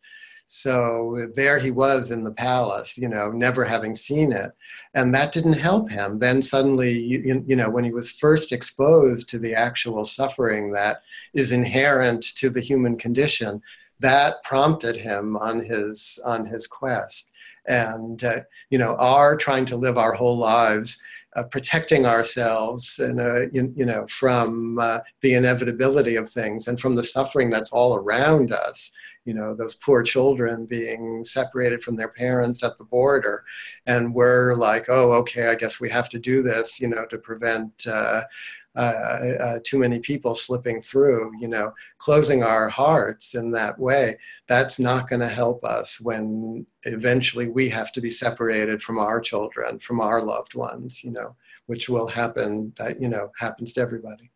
[0.47, 4.53] So there he was in the palace, you know, never having seen it.
[4.93, 6.19] And that didn't help him.
[6.19, 11.03] Then suddenly, you, you know, when he was first exposed to the actual suffering that
[11.33, 13.63] is inherent to the human condition,
[14.01, 17.32] that prompted him on his, on his quest
[17.67, 18.41] and uh,
[18.71, 21.01] you know are trying to live our whole lives
[21.35, 26.81] uh, protecting ourselves and uh, you, you, know from uh, the inevitability of things and
[26.81, 28.93] from the suffering that's all around us
[29.25, 33.45] you know those poor children being separated from their parents at the border.
[33.87, 37.19] And we're like oh okay i guess we have to do this you know to
[37.19, 37.87] prevent
[38.75, 38.79] uh,
[39.41, 44.17] uh, too many people slipping through, you know, closing our hearts in that way,
[44.47, 49.21] that's not going to help us when eventually we have to be separated from our
[49.21, 53.81] children, from our loved ones, you know, which will happen, that, you know, happens to
[53.81, 54.31] everybody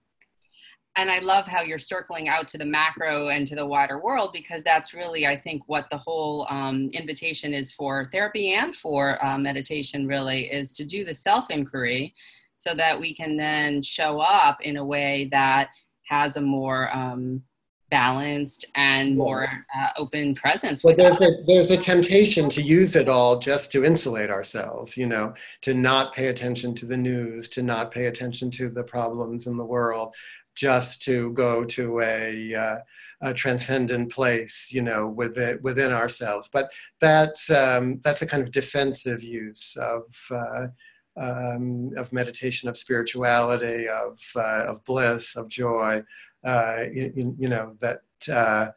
[0.96, 4.30] and I love how you're circling out to the macro and to the wider world
[4.32, 9.22] because that's really, I think, what the whole um, invitation is for therapy and for
[9.24, 10.06] uh, meditation.
[10.06, 12.14] Really, is to do the self inquiry
[12.56, 15.68] so that we can then show up in a way that
[16.08, 17.42] has a more um,
[17.90, 20.82] balanced and more uh, open presence.
[20.82, 25.06] But there's a there's a temptation to use it all just to insulate ourselves, you
[25.06, 29.46] know, to not pay attention to the news, to not pay attention to the problems
[29.46, 30.14] in the world,
[30.54, 32.78] just to go to a uh,
[33.22, 36.48] a transcendent place, you know, within within ourselves.
[36.52, 40.68] But that's um, that's a kind of defensive use of uh,
[41.16, 46.02] um, of meditation, of spirituality, of, uh, of bliss, of joy,
[46.44, 48.70] uh, you, you, know, that uh,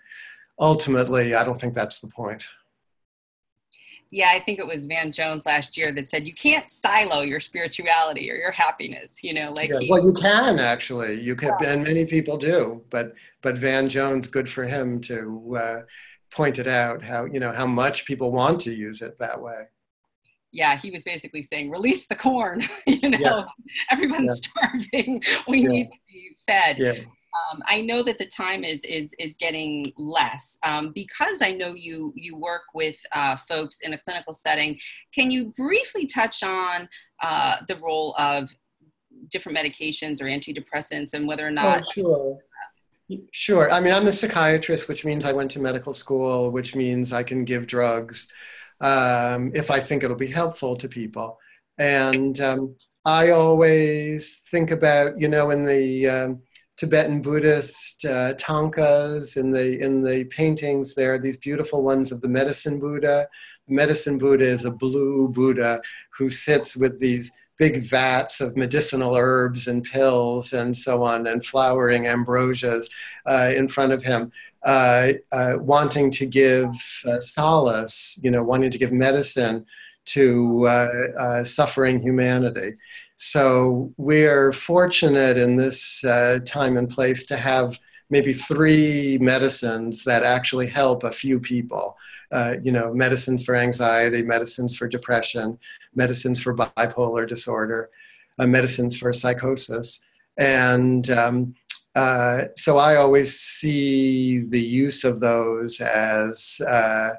[0.57, 2.45] ultimately, I don't think that's the point.
[4.11, 7.39] Yeah, I think it was Van Jones last year that said you can't silo your
[7.39, 9.23] spirituality or your happiness.
[9.23, 11.21] You know, like yeah, he, well, you can actually.
[11.21, 12.81] You can, and many people do.
[12.89, 13.13] But
[13.43, 15.81] but Van Jones, good for him to uh,
[16.31, 19.67] point it out how you know how much people want to use it that way
[20.51, 22.61] yeah, he was basically saying, release the corn.
[22.87, 23.45] you know, yeah.
[23.91, 24.67] everyone's yeah.
[24.67, 25.23] starving.
[25.47, 25.67] We yeah.
[25.67, 27.07] need to be fed.
[27.51, 31.73] Um, I know that the time is is is getting less um, because I know
[31.73, 34.79] you you work with uh, folks in a clinical setting.
[35.13, 36.89] Can you briefly touch on
[37.21, 38.49] uh, the role of
[39.29, 41.83] different medications or antidepressants and whether or not?
[41.85, 42.39] Oh, sure.
[43.31, 43.71] Sure.
[43.71, 47.23] I mean, I'm a psychiatrist, which means I went to medical school, which means I
[47.23, 48.31] can give drugs
[48.81, 51.37] um, if I think it'll be helpful to people.
[51.77, 52.75] And um,
[53.05, 56.41] I always think about, you know, in the um,
[56.77, 62.21] Tibetan Buddhist uh, thangkas, in the in the paintings, there are these beautiful ones of
[62.21, 63.27] the medicine Buddha.
[63.67, 65.81] Medicine Buddha is a blue Buddha
[66.17, 71.45] who sits with these big vats of medicinal herbs and pills and so on, and
[71.45, 72.89] flowering ambrosias
[73.25, 74.31] uh, in front of him,
[74.63, 76.67] uh, uh, wanting to give
[77.05, 79.65] uh, solace, you know, wanting to give medicine
[80.05, 80.89] to uh,
[81.19, 82.73] uh, suffering humanity.
[83.17, 87.77] So we're fortunate in this time and place to have
[88.09, 91.97] maybe three medicines that actually help a few people.
[92.31, 95.57] Uh, you know, medicines for anxiety, medicines for depression,
[95.95, 97.89] medicines for bipolar disorder,
[98.37, 100.03] uh, medicines for psychosis.
[100.37, 101.55] And um,
[101.99, 107.15] uh, so I always see the use of those as, uh,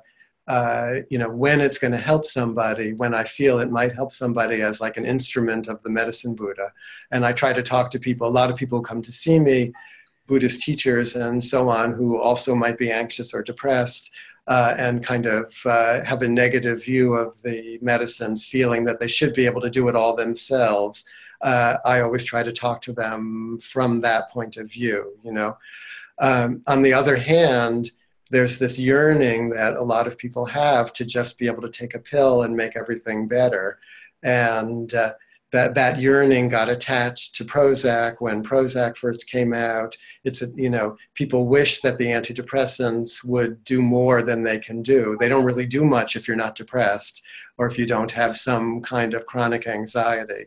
[0.47, 4.14] uh, you know, when it's going to help somebody, when I feel it might help
[4.14, 6.72] somebody as like an instrument of the medicine Buddha.
[7.11, 8.26] And I try to talk to people.
[8.26, 9.74] A lot of people come to see me,
[10.26, 14.11] Buddhist teachers and so on, who also might be anxious or depressed
[14.47, 19.09] uh, and kind of uh, have a negative view of the medicines, feeling that they
[19.09, 21.05] should be able to do it all themselves.
[21.41, 25.57] Uh, I always try to talk to them from that point of view, you know.
[26.18, 27.91] Um, on the other hand,
[28.30, 31.95] there's this yearning that a lot of people have to just be able to take
[31.95, 33.78] a pill and make everything better.
[34.22, 35.14] And uh,
[35.53, 39.97] that that yearning got attached to Prozac when Prozac first came out.
[40.24, 44.82] It's a, you know people wish that the antidepressants would do more than they can
[44.82, 45.16] do.
[45.18, 47.22] They don't really do much if you're not depressed
[47.59, 50.47] or if you don't have some kind of chronic anxiety.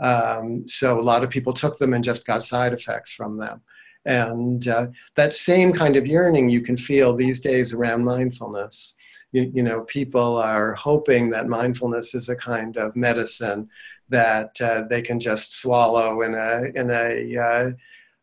[0.00, 3.62] Um, so a lot of people took them and just got side effects from them.
[4.04, 8.96] And uh, that same kind of yearning you can feel these days around mindfulness.
[9.32, 13.68] You, you know, people are hoping that mindfulness is a kind of medicine
[14.10, 17.36] that uh, they can just swallow in a in a,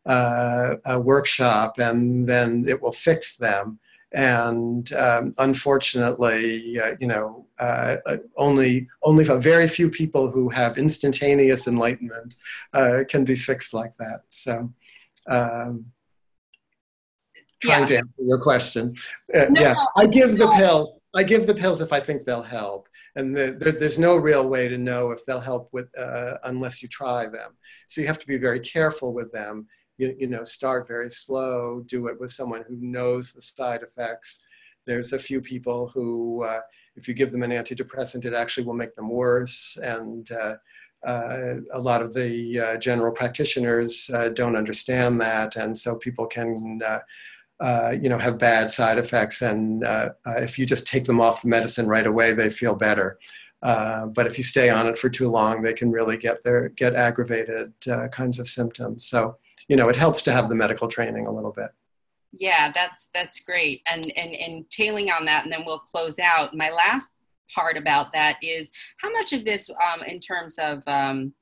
[0.07, 3.79] uh, uh, a workshop, and then it will fix them.
[4.13, 7.97] And um, unfortunately, uh, you know, uh,
[8.35, 12.35] only only a very few people who have instantaneous enlightenment
[13.09, 14.23] can be fixed like that.
[14.29, 14.73] So.
[15.27, 15.85] Um,
[17.61, 17.87] trying yeah.
[17.87, 18.95] to answer your question.
[19.33, 20.47] Uh, no, yeah, I give no.
[20.47, 20.93] the pills.
[21.13, 24.47] I give the pills if I think they'll help and the, there, there's no real
[24.47, 27.51] way to know if they'll help with uh, unless you try them.
[27.87, 29.67] So you have to be very careful with them.
[30.01, 31.83] You, you know, start very slow.
[31.87, 34.43] Do it with someone who knows the side effects.
[34.85, 36.61] There's a few people who, uh,
[36.95, 39.77] if you give them an antidepressant, it actually will make them worse.
[39.81, 40.55] And uh,
[41.03, 46.25] uh a lot of the uh, general practitioners uh, don't understand that, and so people
[46.25, 46.81] can
[47.61, 49.43] uh, you know, have bad side effects.
[49.43, 52.75] And uh, uh, if you just take them off the medicine right away, they feel
[52.75, 53.19] better.
[53.61, 56.69] Uh, but if you stay on it for too long, they can really get their
[56.69, 59.05] get aggravated uh, kinds of symptoms.
[59.05, 59.37] So,
[59.71, 61.69] you know, it helps to have the medical training a little bit.
[62.33, 63.81] Yeah, that's that's great.
[63.89, 66.53] And and and tailing on that, and then we'll close out.
[66.53, 67.07] My last
[67.55, 71.33] part about that is how much of this, um, in terms of um,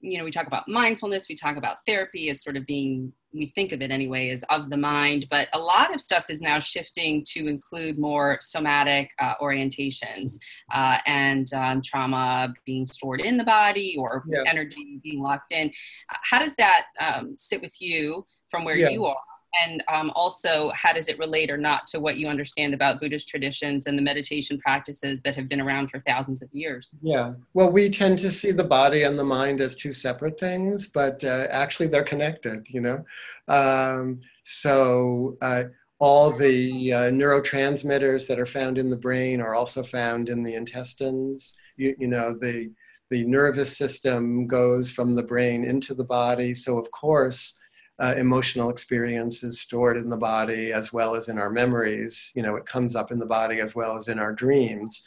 [0.00, 3.46] you know, we talk about mindfulness, we talk about therapy as sort of being, we
[3.54, 6.58] think of it anyway, as of the mind, but a lot of stuff is now
[6.58, 10.38] shifting to include more somatic uh, orientations
[10.72, 14.42] uh, and um, trauma being stored in the body or yeah.
[14.46, 15.70] energy being locked in.
[16.08, 18.90] How does that um, sit with you from where yeah.
[18.90, 19.16] you are?
[19.62, 23.28] And um, also how does it relate or not to what you understand about buddhist
[23.28, 26.94] traditions and the meditation practices that have been around for thousands of years?
[27.02, 27.34] Yeah.
[27.52, 31.22] Well we tend to see the body and the mind as two separate things but
[31.24, 33.04] uh, actually they're connected you know?
[33.48, 35.64] Um, so uh,
[35.98, 40.54] all the uh, neurotransmitters that are found in the brain are also found in the
[40.54, 41.56] intestines.
[41.76, 42.70] You, you know the
[43.10, 46.54] the nervous system goes from the brain into the body.
[46.54, 47.58] So of course
[48.00, 52.32] uh, emotional experiences stored in the body as well as in our memories.
[52.34, 55.04] You know, it comes up in the body as well as in our dreams.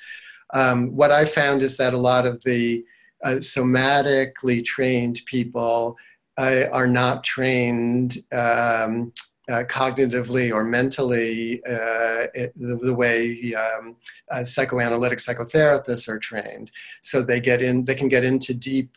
[0.54, 2.86] Um, what I found is that a lot of the
[3.24, 5.98] uh, somatically trained people
[6.38, 9.12] uh, are not trained um,
[9.50, 13.96] uh, cognitively or mentally uh, the, the, way um,
[14.30, 16.70] uh, psychoanalytic psychotherapists are trained.
[17.02, 18.96] So they get in, they can get into deep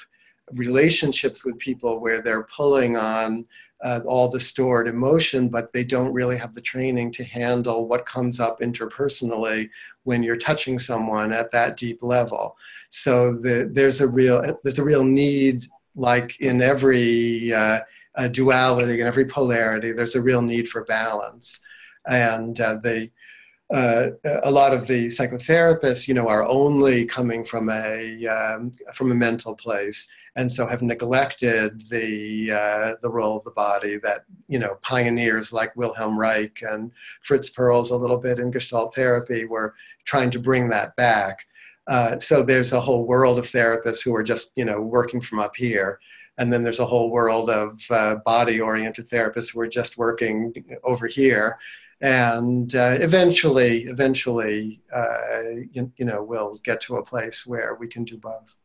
[0.52, 3.46] relationships with people where they're pulling on
[3.82, 8.06] uh, all the stored emotion, but they don't really have the training to handle what
[8.06, 9.70] comes up interpersonally
[10.04, 12.56] when you're touching someone at that deep level.
[12.90, 17.80] So the, there's a real there's a real need, like in every uh,
[18.32, 19.92] duality and every polarity.
[19.92, 21.64] There's a real need for balance,
[22.06, 23.12] and uh, they.
[23.72, 24.10] Uh,
[24.42, 29.14] a lot of the psychotherapists, you know, are only coming from a um, from a
[29.14, 34.58] mental place, and so have neglected the uh, the role of the body that you
[34.58, 39.74] know pioneers like Wilhelm Reich and Fritz Perls a little bit in Gestalt therapy were
[40.04, 41.46] trying to bring that back.
[41.86, 45.40] Uh, so there's a whole world of therapists who are just you know working from
[45.40, 45.98] up here,
[46.38, 50.52] and then there's a whole world of uh, body-oriented therapists who are just working
[50.84, 51.56] over here.
[52.02, 57.88] And uh, eventually, eventually, uh, you, you know, we'll get to a place where we
[57.88, 58.56] can do both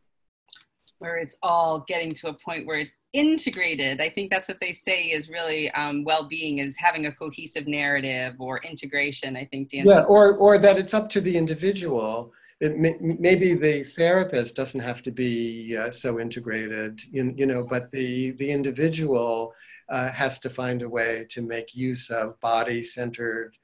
[0.99, 4.01] where it's all getting to a point where it's integrated.
[4.01, 8.35] I think that's what they say is really um, well-being is having a cohesive narrative
[8.39, 9.35] or integration.
[9.35, 9.85] I think Dan.
[9.85, 12.31] Yeah, or or that it's up to the individual.
[12.61, 17.91] May, maybe the therapist doesn't have to be uh, so integrated, you, you know, but
[17.91, 19.53] the the individual
[19.89, 23.55] uh, has to find a way to make use of body-centered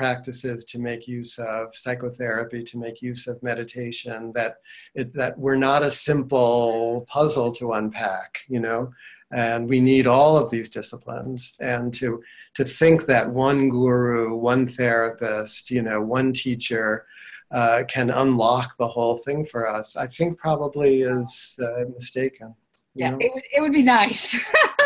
[0.00, 4.52] practices to make use of psychotherapy to make use of meditation that
[4.94, 8.92] it, that we're not a simple puzzle to unpack you know?
[9.32, 11.56] And we need all of these disciplines.
[11.60, 12.20] And to
[12.54, 17.06] to think that one guru one therapist you know one teacher
[17.52, 22.54] uh, can unlock the whole thing for us i think probably is uh, mistaken
[22.94, 24.36] yeah it would, it would be nice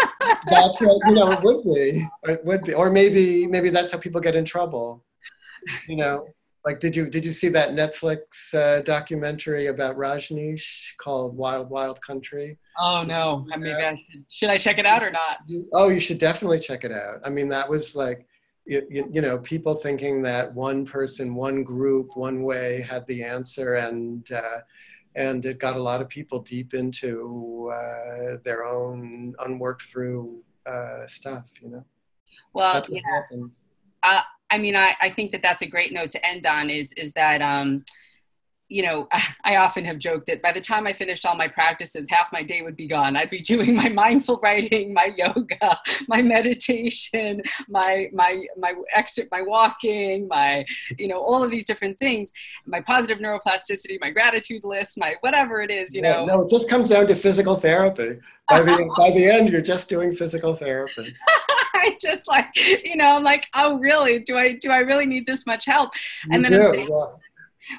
[0.51, 3.99] that's what you know it would be it would be or maybe maybe that's how
[3.99, 5.05] people get in trouble.
[5.89, 6.27] You know
[6.65, 10.65] like did you did you see that netflix uh, documentary about rajneesh
[10.99, 12.59] called wild wild country?
[12.79, 13.47] Oh no.
[13.53, 15.39] I mean, I should, should i check it out or not?
[15.73, 17.21] Oh you should definitely check it out.
[17.25, 18.27] I mean that was like
[18.67, 23.23] you, you, you know people thinking that one person one group one way had the
[23.23, 24.59] answer and uh,
[25.17, 31.07] and it got a lot of people deep into uh, their own unworked through uh,
[31.07, 31.85] stuff you know?
[32.53, 33.01] Well yeah.
[34.03, 36.93] uh, i mean I, I think that that's a great note to end on is
[36.93, 37.85] is that um,
[38.69, 39.09] you know,
[39.45, 42.43] I often have joked that by the time I finished all my practices, half my
[42.43, 43.17] day would be gone.
[43.17, 49.43] I'd be doing my mindful writing, my yoga, my meditation, my my my exit, my
[49.43, 50.65] walking, my
[50.99, 52.33] you know, all of these different things,
[52.67, 56.27] my positive neuroplasticity, my gratitude list, my whatever it is, you yeah, know.
[56.27, 58.19] No, it just comes down to physical therapy.
[58.49, 61.15] By the by the end, you're just doing physical therapy.
[61.77, 64.19] I just like, you know, I'm like, oh really?
[64.19, 65.95] Do I do I really need this much help?
[66.31, 67.07] And you then do, I'm saying, yeah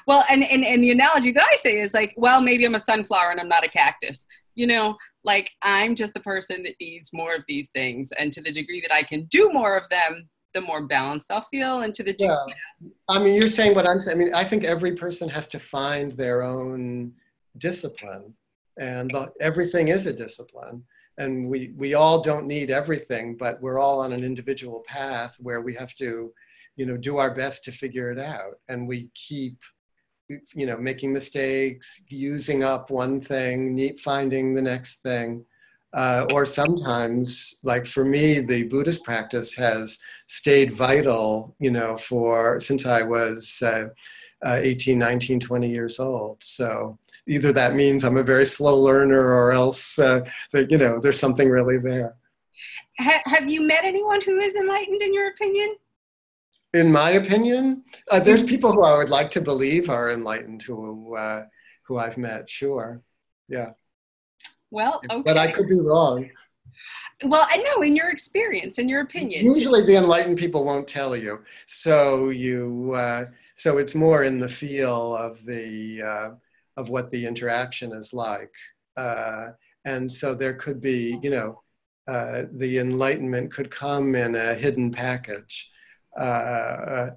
[0.06, 2.80] well, and, and, and the analogy that I say is like, well, maybe I'm a
[2.80, 4.26] sunflower and I'm not a cactus.
[4.54, 8.10] You know, like I'm just the person that needs more of these things.
[8.18, 11.42] And to the degree that I can do more of them, the more balanced I'll
[11.42, 11.80] feel.
[11.80, 12.54] And to the degree.
[12.80, 12.88] Yeah.
[13.08, 14.16] I mean, you're saying what I'm saying.
[14.16, 17.12] I mean, I think every person has to find their own
[17.58, 18.34] discipline.
[18.78, 20.84] And the, everything is a discipline
[21.18, 25.60] and we we all don't need everything but we're all on an individual path where
[25.60, 26.32] we have to
[26.76, 29.58] you know do our best to figure it out and we keep
[30.28, 35.44] you know making mistakes using up one thing finding the next thing.
[35.92, 42.60] Uh, or sometimes like for me the buddhist practice has stayed vital you know for
[42.60, 43.86] since i was uh,
[44.44, 46.38] uh, 18 19 20 years old.
[46.42, 50.20] So either that means i'm a very slow learner or else uh,
[50.52, 52.14] that you know there's something really there.
[52.98, 55.76] Have you met anyone who is enlightened in your opinion
[56.76, 57.82] in my opinion.
[58.10, 61.46] Uh, there's people who I would like to believe are enlightened who uh,
[61.84, 62.48] who I've met.
[62.48, 63.02] Sure,
[63.48, 63.70] yeah.
[64.70, 65.22] Well, okay.
[65.24, 66.30] but I could be wrong.
[67.24, 69.46] Well, I know in your experience, in your opinion.
[69.46, 71.38] Usually, the enlightened people won't tell you.
[71.66, 76.30] So you, uh, so it's more in the feel of the uh,
[76.76, 78.52] of what the interaction is like,
[78.96, 79.48] uh,
[79.86, 81.62] and so there could be, you know,
[82.06, 85.70] uh, the enlightenment could come in a hidden package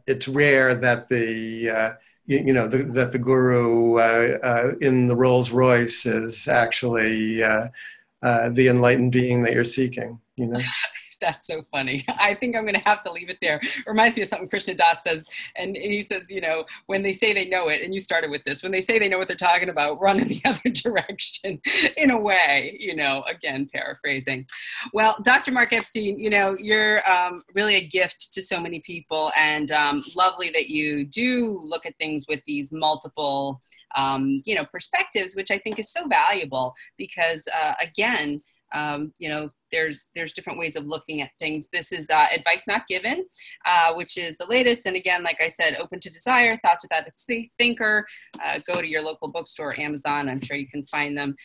[0.08, 1.94] it's rare that the uh,
[2.26, 7.44] you, you, know the, that the guru uh, uh in the Rolls Royce is actually
[7.44, 7.68] uh,
[8.22, 10.20] uh, the enlightened being that you're seeking.
[10.36, 10.62] You know.
[11.22, 12.06] That's so funny.
[12.20, 13.60] I think I'm going to have to leave it there.
[13.86, 17.34] Reminds me of something Krishna Das says, and he says, you know, when they say
[17.34, 19.38] they know it, and you started with this, when they say they know what they're
[19.38, 21.62] talking about, run in the other direction.
[21.98, 24.48] In a way, you know, again paraphrasing.
[24.94, 25.52] Well, Dr.
[25.52, 30.04] Mark Epstein, you know, you're um, really a gift to so many people, and um,
[30.16, 33.62] lovely that you do look at things with these multiple,
[33.96, 38.42] um, you know, perspectives, which I think is so valuable because, uh, again
[38.74, 42.66] um, you know there's there's different ways of looking at things this is uh, advice
[42.68, 43.26] not given
[43.66, 47.08] uh, which is the latest and again like i said open to desire thoughts without
[47.08, 48.06] a thinker
[48.44, 51.36] uh, go to your local bookstore amazon i'm sure you can find them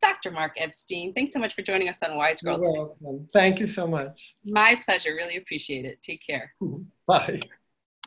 [0.00, 0.32] Dr.
[0.32, 1.14] Mark Epstein.
[1.14, 2.58] Thanks so much for joining us on Wise Girl.
[2.60, 3.28] You're welcome.
[3.32, 4.34] Thank you so much.
[4.44, 5.14] My pleasure.
[5.14, 6.02] Really appreciate it.
[6.02, 6.52] Take care.
[7.06, 7.40] Bye.